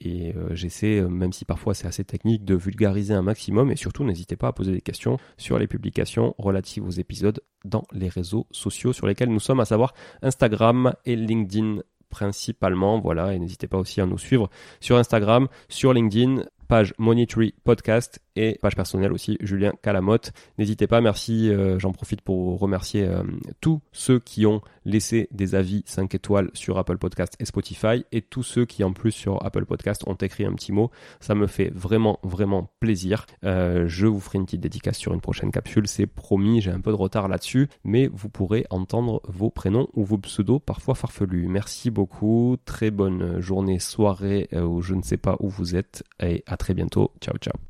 Et 0.00 0.34
euh, 0.34 0.54
j'essaie, 0.54 0.98
euh, 0.98 1.08
même 1.08 1.32
si 1.32 1.44
parfois 1.44 1.74
c'est 1.74 1.86
assez 1.86 2.04
technique, 2.04 2.44
de 2.44 2.54
vulgariser 2.54 3.12
un 3.14 3.22
maximum. 3.22 3.70
Et 3.70 3.76
surtout, 3.76 4.02
n'hésitez 4.04 4.36
pas 4.36 4.48
à 4.48 4.52
poser 4.52 4.72
des 4.72 4.80
questions 4.80 5.18
sur 5.36 5.58
les 5.58 5.66
publications 5.66 6.34
relatives 6.38 6.84
aux 6.84 6.90
épisodes 6.90 7.40
dans 7.64 7.84
les 7.92 8.08
réseaux 8.08 8.46
sociaux 8.50 8.92
sur 8.92 9.06
lesquels 9.06 9.28
nous 9.28 9.40
sommes, 9.40 9.60
à 9.60 9.66
savoir 9.66 9.92
Instagram 10.22 10.94
et 11.04 11.16
LinkedIn 11.16 11.80
principalement. 12.08 12.98
Voilà, 12.98 13.34
et 13.34 13.38
n'hésitez 13.38 13.68
pas 13.68 13.78
aussi 13.78 14.00
à 14.00 14.06
nous 14.06 14.18
suivre 14.18 14.48
sur 14.80 14.96
Instagram, 14.96 15.48
sur 15.68 15.92
LinkedIn, 15.92 16.44
page 16.66 16.94
Monetary 16.98 17.54
Podcast 17.64 18.20
et 18.36 18.58
page 18.60 18.76
personnelle 18.76 19.12
aussi, 19.12 19.36
Julien 19.40 19.72
Calamotte. 19.82 20.32
N'hésitez 20.58 20.86
pas, 20.86 21.00
merci, 21.00 21.50
euh, 21.50 21.78
j'en 21.78 21.92
profite 21.92 22.20
pour 22.20 22.58
remercier 22.58 23.04
euh, 23.04 23.22
tous 23.60 23.80
ceux 23.92 24.18
qui 24.18 24.46
ont 24.46 24.60
laissé 24.84 25.28
des 25.32 25.54
avis 25.54 25.82
5 25.86 26.14
étoiles 26.14 26.50
sur 26.54 26.78
Apple 26.78 26.98
Podcast 26.98 27.34
et 27.38 27.44
Spotify 27.44 28.04
et 28.12 28.22
tous 28.22 28.42
ceux 28.42 28.64
qui 28.64 28.84
en 28.84 28.92
plus 28.92 29.12
sur 29.12 29.44
Apple 29.44 29.64
Podcast 29.66 30.04
ont 30.06 30.14
écrit 30.14 30.44
un 30.44 30.52
petit 30.52 30.72
mot. 30.72 30.90
Ça 31.20 31.34
me 31.34 31.46
fait 31.46 31.70
vraiment, 31.74 32.18
vraiment 32.22 32.70
plaisir. 32.80 33.26
Euh, 33.44 33.84
je 33.86 34.06
vous 34.06 34.20
ferai 34.20 34.38
une 34.38 34.46
petite 34.46 34.60
dédicace 34.60 34.98
sur 34.98 35.12
une 35.12 35.20
prochaine 35.20 35.50
capsule, 35.50 35.86
c'est 35.86 36.06
promis, 36.06 36.60
j'ai 36.60 36.70
un 36.70 36.80
peu 36.80 36.90
de 36.90 36.96
retard 36.96 37.28
là-dessus, 37.28 37.68
mais 37.84 38.08
vous 38.12 38.28
pourrez 38.28 38.66
entendre 38.70 39.20
vos 39.28 39.50
prénoms 39.50 39.88
ou 39.94 40.04
vos 40.04 40.18
pseudos 40.18 40.60
parfois 40.60 40.94
farfelus. 40.94 41.46
Merci 41.48 41.90
beaucoup, 41.90 42.56
très 42.64 42.90
bonne 42.90 43.40
journée, 43.40 43.78
soirée, 43.78 44.48
ou 44.52 44.82
je 44.82 44.94
ne 44.94 45.02
sais 45.02 45.16
pas 45.16 45.36
où 45.40 45.48
vous 45.48 45.76
êtes, 45.76 46.04
et 46.22 46.42
à 46.46 46.56
très 46.56 46.74
bientôt. 46.74 47.12
Ciao, 47.20 47.36
ciao. 47.38 47.69